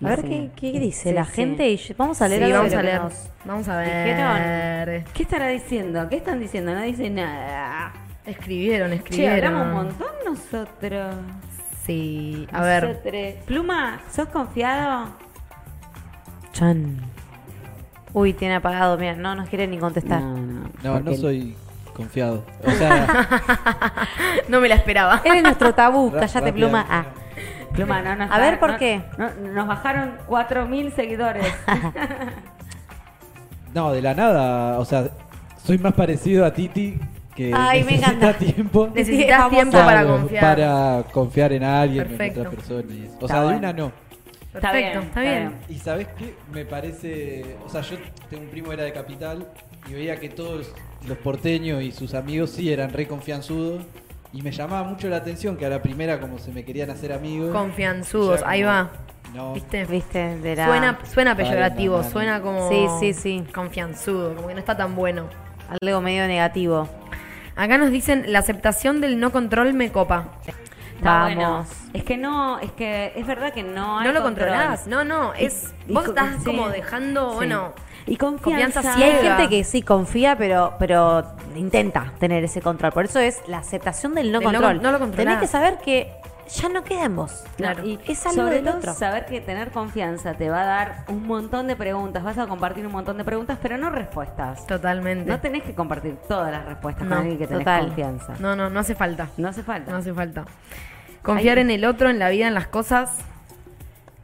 [0.04, 0.28] A ver Sí.
[0.28, 1.32] qué, qué dice Sí, la sí.
[1.32, 1.68] gente.
[1.68, 3.02] Y yo- vamos a leer Sí, algo vamos de a lo que leer.
[3.02, 4.34] nos Vamos a dijeron.
[4.34, 5.04] ver.
[5.14, 6.08] ¿Qué estará diciendo?
[6.08, 6.74] ¿Qué están diciendo?
[6.74, 7.92] No dice nada.
[8.26, 9.54] Escribieron, Che, escribieron.
[9.54, 11.14] hablamos un montón nosotros.
[11.86, 12.88] Sí, a ver.
[12.88, 13.14] Nosotros.
[13.46, 15.08] Pluma, ¿sos confiado?
[16.52, 16.98] Chan.
[18.12, 20.20] Uy, tiene apagado, mira, no nos quiere ni contestar.
[20.20, 20.60] No, no.
[20.82, 21.56] No, porque- no soy
[21.94, 22.44] confiado.
[22.64, 23.06] O sea,
[24.48, 25.22] No me la esperaba.
[25.24, 26.52] Eres nuestro tabú, Ra- rápida.
[26.52, 26.86] pluma.
[26.88, 27.04] Ah.
[27.76, 29.02] Pluma, no, no A ver, ¿por no- qué?
[29.18, 31.46] no- nos bajaron 4.000 seguidores.
[33.74, 34.78] no, de la nada.
[34.78, 35.08] O sea,
[35.64, 36.98] soy más parecido a Titi
[37.34, 38.88] que Ay, necesita tiempo.
[38.94, 40.42] Necesitas tiempo para confiar.
[40.56, 42.40] para confiar en alguien, Perfecto.
[42.40, 42.94] en otra persona.
[42.94, 43.12] y eso.
[43.20, 43.92] O Está sea, de una no.
[44.54, 45.48] Está Perfecto, bien, está está bien.
[45.48, 45.54] bien.
[45.68, 46.34] Y sabes qué?
[46.52, 47.56] Me parece.
[47.66, 47.96] O sea, yo
[48.30, 49.46] tengo un primo que era de Capital
[49.88, 50.72] y veía que todos
[51.06, 53.82] los porteños y sus amigos sí eran re confianzudos.
[54.36, 57.10] Y me llamaba mucho la atención que a la primera, como se me querían hacer
[57.10, 57.50] amigos.
[57.52, 58.90] Confianzudos, ahí como- va.
[59.34, 59.54] No.
[59.54, 59.86] ¿Viste?
[59.86, 60.36] ¿Viste?
[60.40, 62.68] De la- Suena, suena peyorativo, suena como.
[62.68, 63.44] Sí, sí, sí.
[63.54, 65.28] Confianzudo, como que no está tan bueno.
[65.82, 66.86] algo medio negativo.
[67.56, 70.28] Acá nos dicen: la aceptación del no control me copa.
[70.96, 71.34] Está Vamos.
[71.34, 71.66] bueno.
[71.94, 74.48] Es que no, es que es verdad que no hay No lo control.
[74.48, 75.32] controlás, no, no.
[75.34, 76.44] Es, Y- vos estás sí.
[76.44, 77.36] como dejando, Sí.
[77.36, 77.72] bueno.
[78.06, 78.82] Y confianza.
[78.82, 81.24] confianza Y hay gente que sí confía, pero, pero
[81.56, 82.92] intenta tener ese control.
[82.92, 84.74] Por eso es la aceptación del no Del control.
[84.74, 85.24] con- no lo controlás.
[85.24, 86.12] Tenés que saber que
[86.48, 87.42] ya no queda en vos.
[87.56, 87.84] Claro.
[87.84, 88.94] Y es algo sobre del otro.
[88.94, 92.86] saber que tener confianza te va a dar un montón de preguntas, vas a compartir
[92.86, 94.64] un montón de preguntas, pero no respuestas.
[94.68, 95.28] Totalmente.
[95.28, 97.86] No tenés que compartir todas las respuestas No, con alguien que tenés total.
[97.88, 98.34] confianza.
[98.38, 99.26] No, no, no hace falta.
[99.36, 99.90] No hace falta.
[99.90, 100.44] No hace falta.
[101.22, 103.10] Confiar en el otro, en la vida, en las cosas.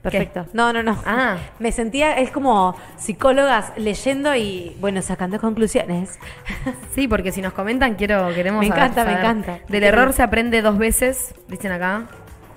[0.03, 0.47] Perfecto.
[0.53, 1.01] No, no, no.
[1.07, 1.37] Ah.
[1.61, 6.19] Me sentía, es como psicólogas leyendo y, bueno, sacando conclusiones.
[6.95, 9.25] Sí, porque si nos comentan, quiero, queremos Me saber- encanta, me saber.
[9.25, 9.59] encanta.
[9.69, 12.03] Del error se aprende dos veces, dicen acá.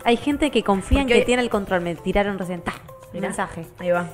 [0.04, 1.82] Hay gente que confía en que tiene el control.
[1.82, 2.62] Me tiraron recién.
[2.62, 2.74] ¡ta!
[2.74, 3.28] Un Mirá.
[3.30, 3.66] mensaje.
[3.80, 4.08] Ahí va.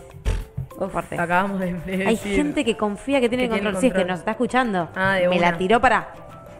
[0.91, 1.17] Fuerte.
[1.19, 3.75] Acabamos de, Hay gente que confía que tiene que el tiene control.
[3.75, 4.07] el Sí, es que control.
[4.09, 4.89] nos está escuchando.
[4.95, 5.51] Ah, de Me una.
[5.51, 6.09] la tiró para.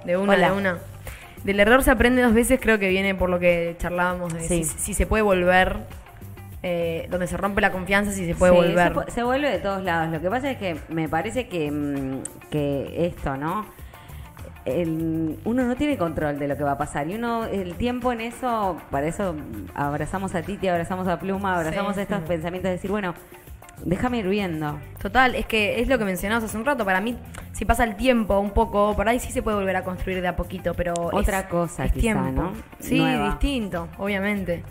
[0.06, 0.48] De una, Hola.
[0.52, 0.78] de una.
[1.44, 4.64] Del error se aprende dos veces, creo que viene por lo que charlábamos de Sí.
[4.64, 5.78] si, si se puede volver,
[6.64, 8.94] eh, donde se rompe la confianza, si se puede Sí, volver.
[9.12, 10.12] Se, vuelve de todos lados.
[10.14, 13.66] Lo que pasa es que me parece que, mm, que esto, ¿no?
[14.64, 18.12] El- uno no tiene control de lo que va a pasar y uno el tiempo
[18.12, 19.36] en eso para eso
[19.74, 22.26] abrazamos a Titi abrazamos a Pluma abrazamos Sí, estos sí.
[22.28, 23.16] pensamientos de decir bueno
[23.84, 26.86] déjame ir viendo Total, es que es lo que mencionabas hace un rato.
[26.86, 27.18] Para mí,
[27.54, 30.28] si pasa el tiempo un poco, por ahí sí se puede volver a construir de
[30.28, 30.94] a poquito, pero.
[31.12, 32.30] Otra es- cosa, es quizá, tiempo.
[32.44, 32.52] ¿no?
[32.78, 33.26] Sí, Nueva.
[33.30, 34.62] distinto, obviamente.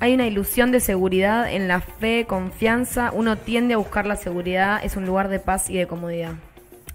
[0.00, 3.10] Hay una ilusión de seguridad en la fe, confianza.
[3.12, 6.34] Uno tiende a buscar la seguridad, es un lugar de paz y de comodidad.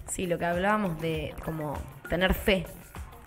[0.08, 1.74] Sí, lo que hablábamos de como
[2.08, 2.66] tener fe.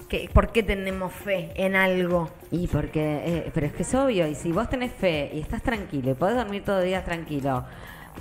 [0.09, 2.30] Que, ¿Por qué tenemos fe en algo?
[2.51, 5.63] y porque eh, pero es que es obvio y si vos tenés fe y estás
[5.63, 7.65] tranquilo y podés dormir todo el día tranquilo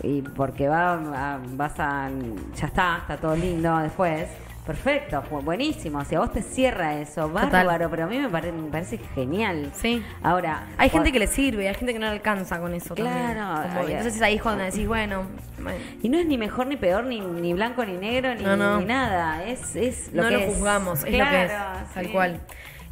[0.03, 2.09] y porque va, vas a
[2.57, 4.27] ya está está todo lindo después
[4.67, 7.51] perfecto bu- buenísimo si a vos te cierra eso Total.
[7.51, 10.03] bárbaro pero a mí me, pare- me parece genial Sí.
[10.23, 13.63] ahora Hay gente que le sirve, hay gente que no le alcanza con eso Claro,
[13.63, 13.87] también.
[13.89, 15.25] Hay- entonces ahí es cuando decís, bueno,
[15.61, 18.57] bueno, y no es ni mejor ni peor ni, ni blanco ni negro ni, No,
[18.57, 18.79] no.
[18.79, 20.55] ni nada es es lo no que lo es.
[20.55, 22.13] juzgamos, es lo que es, Claro, tal sí.
[22.13, 22.41] cual.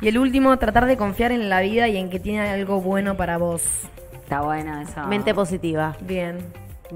[0.01, 3.17] Y el último, tratar de confiar en la vida y en que tiene algo bueno
[3.17, 3.63] para vos.
[4.15, 5.95] está bueno eso Mente positiva.
[6.01, 6.39] Bien.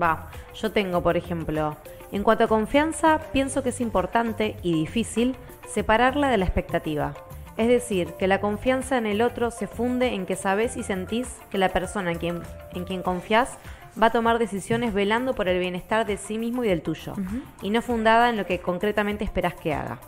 [0.01, 1.77] Va, yo tengo, por ejemplo,
[2.13, 5.37] en cuanto a confianza, pienso que es importante y difícil
[5.69, 7.15] separarla de la expectativa.
[7.57, 11.39] Es decir, que la confianza en el otro se funde en que sabes y sentís
[11.51, 12.43] que la persona en quien,
[12.73, 13.59] en quien confías
[14.01, 17.15] va a tomar decisiones velando por el bienestar de sí mismo y del tuyo,
[17.63, 19.99] y no fundada en lo que concretamente esperas que haga.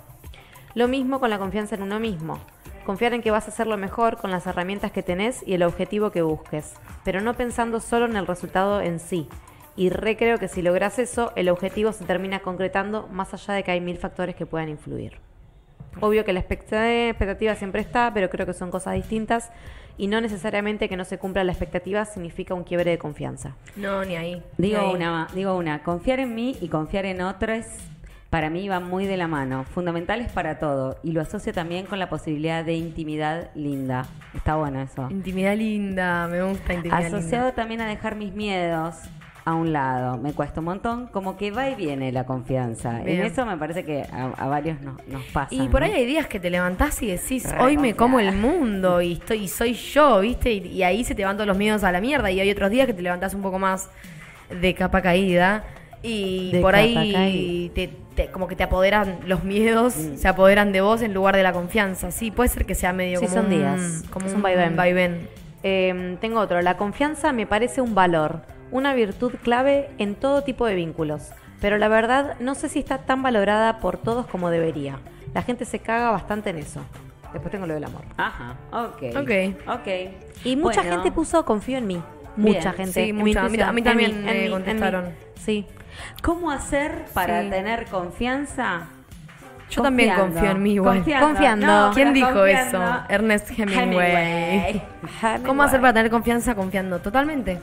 [0.75, 2.39] Lo mismo con la confianza en uno mismo.
[2.85, 6.11] Confiar en que vas a hacerlo mejor con las herramientas que tenés y el objetivo
[6.11, 6.75] que busques,
[7.05, 9.29] pero no pensando solo en el resultado en sí.
[9.77, 13.63] Y re creo que si logras eso, el objetivo se termina concretando más allá de
[13.63, 15.19] que hay mil factores que puedan influir.
[16.01, 19.51] Obvio que la expecta- expectativa siempre está, pero creo que son cosas distintas
[19.99, 23.57] y no necesariamente que no se cumpla la expectativa significa un quiebre de confianza.
[23.77, 24.43] No, ni ahí.
[24.59, 24.95] ni Digo ahí.
[24.95, 27.65] una, digo una, confiar en mí y confiar en otros
[28.29, 31.99] para mí va muy de la mano, fundamentales para todo y lo asocio también con
[31.99, 34.05] la posibilidad de intimidad linda.
[34.35, 35.09] Está bueno eso.
[35.11, 37.55] Intimidad linda, me gusta intimidad Asociado linda.
[37.55, 38.97] también a dejar mis miedos
[39.47, 42.99] a un lado, me cuesta un montón, como que va y viene la confianza.
[43.05, 43.21] Bien.
[43.21, 45.55] En eso me parece que a, a varios no- nos pasa.
[45.55, 45.87] Y por ¿no?
[45.87, 49.13] ahí hay días que te levantás y decís, Re hoy me como el mundo y
[49.15, 50.53] estoy y soy yo, ¿viste?
[50.53, 52.29] Y, y ahí se te van todos los miedos a la mierda.
[52.31, 53.89] Y hay otros días que te levantás un poco más
[54.51, 55.63] de capa caída.
[56.03, 57.75] Y De por ahí caída.
[57.75, 61.43] te, te- como que te apoderan los miedos, se apoderan de vos en lugar de
[61.45, 62.11] la confianza.
[62.11, 64.03] Sí, puede ser que sea medio Sí, como son un, días.
[64.11, 64.75] como Es un un vaivén.
[64.77, 65.29] vaivén.
[65.63, 66.61] Eh, tengo otro.
[66.63, 71.31] La confianza me parece un valor, una virtud clave en todo tipo de vínculos.
[71.61, 74.99] Pero la verdad, no sé si está tan valorada por todos como debería.
[75.35, 76.81] La gente se caga bastante en eso.
[77.33, 78.03] Después tengo lo del amor.
[78.17, 79.03] Ajá, ok.
[79.17, 79.71] Ok.
[79.81, 79.89] Ok.
[80.45, 82.03] Y mucha Bueno, gente puso confío en mí.
[82.37, 82.57] Bien.
[82.57, 83.05] Mucha gente.
[83.05, 83.45] Sí, mucha.
[83.45, 85.07] A mí- a mí también en me en contestaron.
[85.37, 85.67] Sí.
[86.23, 87.51] ¿Cómo hacer para Sí.
[87.51, 88.89] tener confianza?
[89.71, 90.35] Yo también Confiando.
[90.37, 91.05] confío en mí igual.
[91.21, 91.67] Confiando.
[91.67, 92.79] No, ¿Quién dijo confiando.
[92.85, 93.01] eso?
[93.09, 94.13] Ernest Hemingway.
[94.13, 94.83] Hemingway.
[95.45, 97.01] ¿Cómo hacer para tener confianza confiando?
[97.01, 97.59] Totalmente.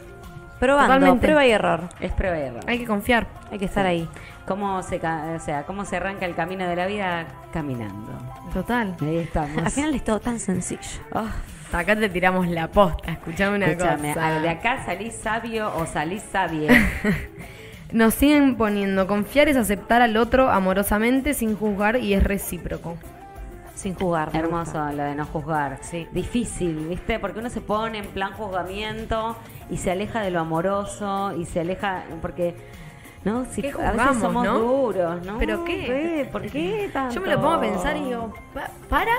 [0.63, 1.25] Probando, Totalmente.
[1.27, 1.89] prueba y error.
[1.99, 2.61] Es prueba y error.
[2.67, 3.27] Hay que confiar.
[3.51, 4.07] Hay que estar ahí.
[4.47, 7.25] ¿Cómo se, o sea, ¿Cómo se arranca el camino de la vida?
[7.51, 8.11] Caminando.
[8.53, 8.95] Total.
[9.01, 9.57] Ahí estamos.
[9.57, 10.79] Al final es todo tan sencillo.
[11.11, 11.27] Oh,
[11.73, 13.11] Acá te tiramos la posta.
[13.11, 14.39] Escuchame una escúchame, cosa.
[14.39, 16.69] de acá salís sabio o salís sabie.
[17.91, 22.97] Nos siguen poniendo confiar es aceptar al otro amorosamente sin juzgar y es recíproco.
[23.75, 24.31] Sin jugar.
[24.33, 25.79] me Hermoso lo de no juzgar.
[25.81, 26.07] Sí.
[26.11, 27.19] Difícil, ¿viste?
[27.19, 29.35] Porque uno se pone en plan juzgamiento
[29.69, 32.03] y se aleja de lo amoroso y se aleja.
[32.21, 32.55] Porque.
[33.25, 33.45] ¿No?
[33.45, 34.59] Si ¿Qué a veces somos no?
[34.59, 35.37] duros, ¿no?
[35.37, 36.27] ¿Pero qué?
[36.31, 37.15] ¿Por qué tanto?
[37.15, 39.11] Yo me lo pongo a pensar y digo, "Pa- ¿para?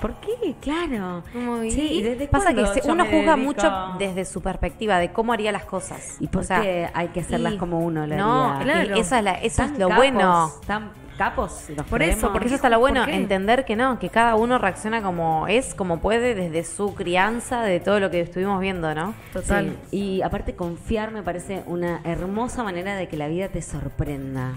[0.00, 0.56] ¿Por qué?
[0.60, 1.22] Claro.
[1.32, 1.70] Como, ¿y?
[1.70, 3.36] sí, ¿y desde Pasa que se- uno juzga dedico?
[3.36, 6.16] mucho desde su perspectiva de cómo haría las cosas.
[6.18, 8.58] ¿Y por O sea, qué hay que hacerlas y- como uno lo No?
[8.60, 8.96] Claro.
[8.96, 10.50] y esa es la- eso es lo capos, bueno.
[10.66, 11.66] Tan capos.
[11.76, 12.20] los Por eso.
[12.20, 15.74] Porque ¿Por eso está lo bueno, entender que no, que cada uno reacciona como es,
[15.74, 19.14] como puede, desde su crianza, de todo lo que estuvimos viendo, ¿no?
[19.32, 19.76] Total.
[19.90, 24.54] Sí, Y aparte confiar me parece una hermosa manera de que la vida te sorprenda.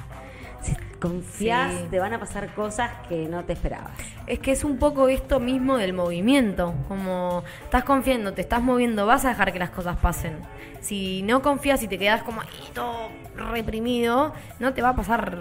[0.65, 1.85] Si confías, Sí.
[1.91, 3.91] te van a pasar cosas que no te esperabas.
[4.27, 6.73] Es que es un poco esto mismo del movimiento.
[6.87, 10.37] Como estás confiando, te estás moviendo, vas a dejar que las cosas pasen.
[10.81, 15.37] Si no confías y te quedas como ahí todo reprimido, no te va a pasar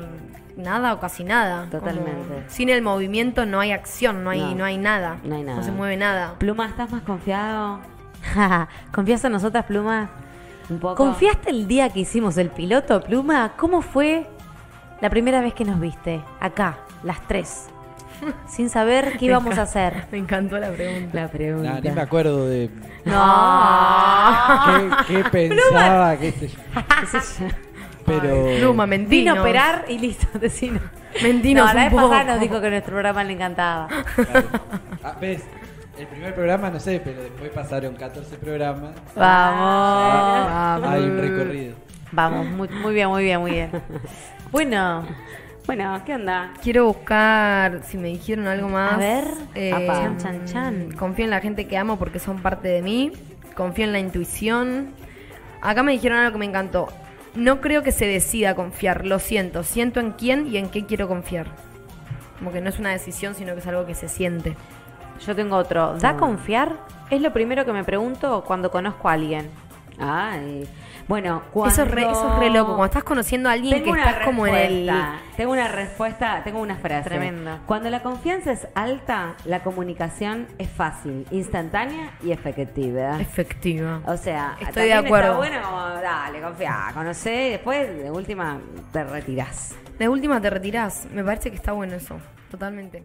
[0.57, 1.67] nada o casi nada.
[1.71, 2.45] Como Totalmente.
[2.49, 4.55] sin el movimiento no hay acción, no hay, No.
[4.57, 5.19] no, hay nada.
[5.25, 5.59] No hay nada.
[5.59, 6.35] No se mueve nada.
[6.39, 7.81] Pluma, ¿estás más confiado?
[8.93, 10.11] ¿Confías en nosotras, Pluma?
[10.71, 10.95] Un poco.
[10.97, 13.53] ¿Confiaste el día que hicimos el piloto, Pluma?
[13.57, 14.27] ¿Cómo fue
[15.05, 16.23] la primera vez que nos viste?
[16.41, 17.67] Acá, las tres.
[18.49, 20.07] Sin saber qué íbamos a hacer.
[20.11, 21.11] Me encantó la pregunta.
[21.13, 21.73] La pregunta.
[21.75, 22.71] Nah, ni me acuerdo de
[23.05, 24.65] No.
[25.07, 26.55] qué, qué pensaba, qué sé yo.
[28.07, 28.47] Pero.
[28.61, 29.33] Pluma, mentino.
[29.33, 30.81] Vino a operar y listo, decino.
[31.23, 32.33] Mentinos no, la vez pasada poco.
[32.33, 33.89] nos dijo que nuestro programa le encantaba.
[34.15, 34.49] Claro.
[35.03, 35.43] Ah, ¿Ves?
[35.99, 38.95] El primer programa no sé, pero después pasaron 14 programas.
[39.15, 40.89] Vamos.
[40.89, 41.75] Hay un recorrido.
[42.11, 43.71] Vamos, muy, muy bien, muy bien, muy bien.
[44.55, 45.05] Bueno,
[45.67, 46.53] Bueno, ¿qué onda?
[46.63, 48.93] Quiero buscar si me dijeron algo más.
[48.93, 49.25] A ver.
[49.57, 49.95] Eh, Apa.
[49.95, 50.93] Chan, chan, chan.
[50.93, 53.11] Confío en la gente que amo porque son parte de mí.
[53.57, 54.93] Confío en la intuición.
[55.61, 56.87] Acá me dijeron algo que me encantó.
[57.35, 59.65] No creo que se decida a confiar, lo siento.
[59.65, 61.49] Siento en quién y en qué quiero confiar.
[62.39, 64.57] Como que no es una decisión, sino que es algo que se siente.
[65.27, 65.97] yo tengo otro.
[65.99, 66.77] ¿Da confiar?
[67.11, 69.51] Es lo primero que me pregunto cuando conozco a alguien.
[69.99, 70.69] Ay.
[71.07, 72.69] Bueno, Eso es, re, eso es re loco.
[72.69, 74.91] Cuando estás conociendo a alguien Tengo que estás como en el.
[75.37, 77.09] Tengo una respuesta, tengo una frase.
[77.09, 77.61] Tremenda.
[77.67, 83.21] Cuando la confianza es alta, la comunicación es fácil, instantánea y efectiva.
[83.21, 84.01] Efectiva.
[84.07, 85.43] O sea, Estoy de acuerdo.
[85.43, 88.59] Está bueno como, dale, confía, conocé y después de última
[88.93, 89.75] te retirás.
[89.99, 91.07] De última te retirás.
[91.13, 92.17] Me parece que está bueno eso.
[92.51, 93.05] Totalmente.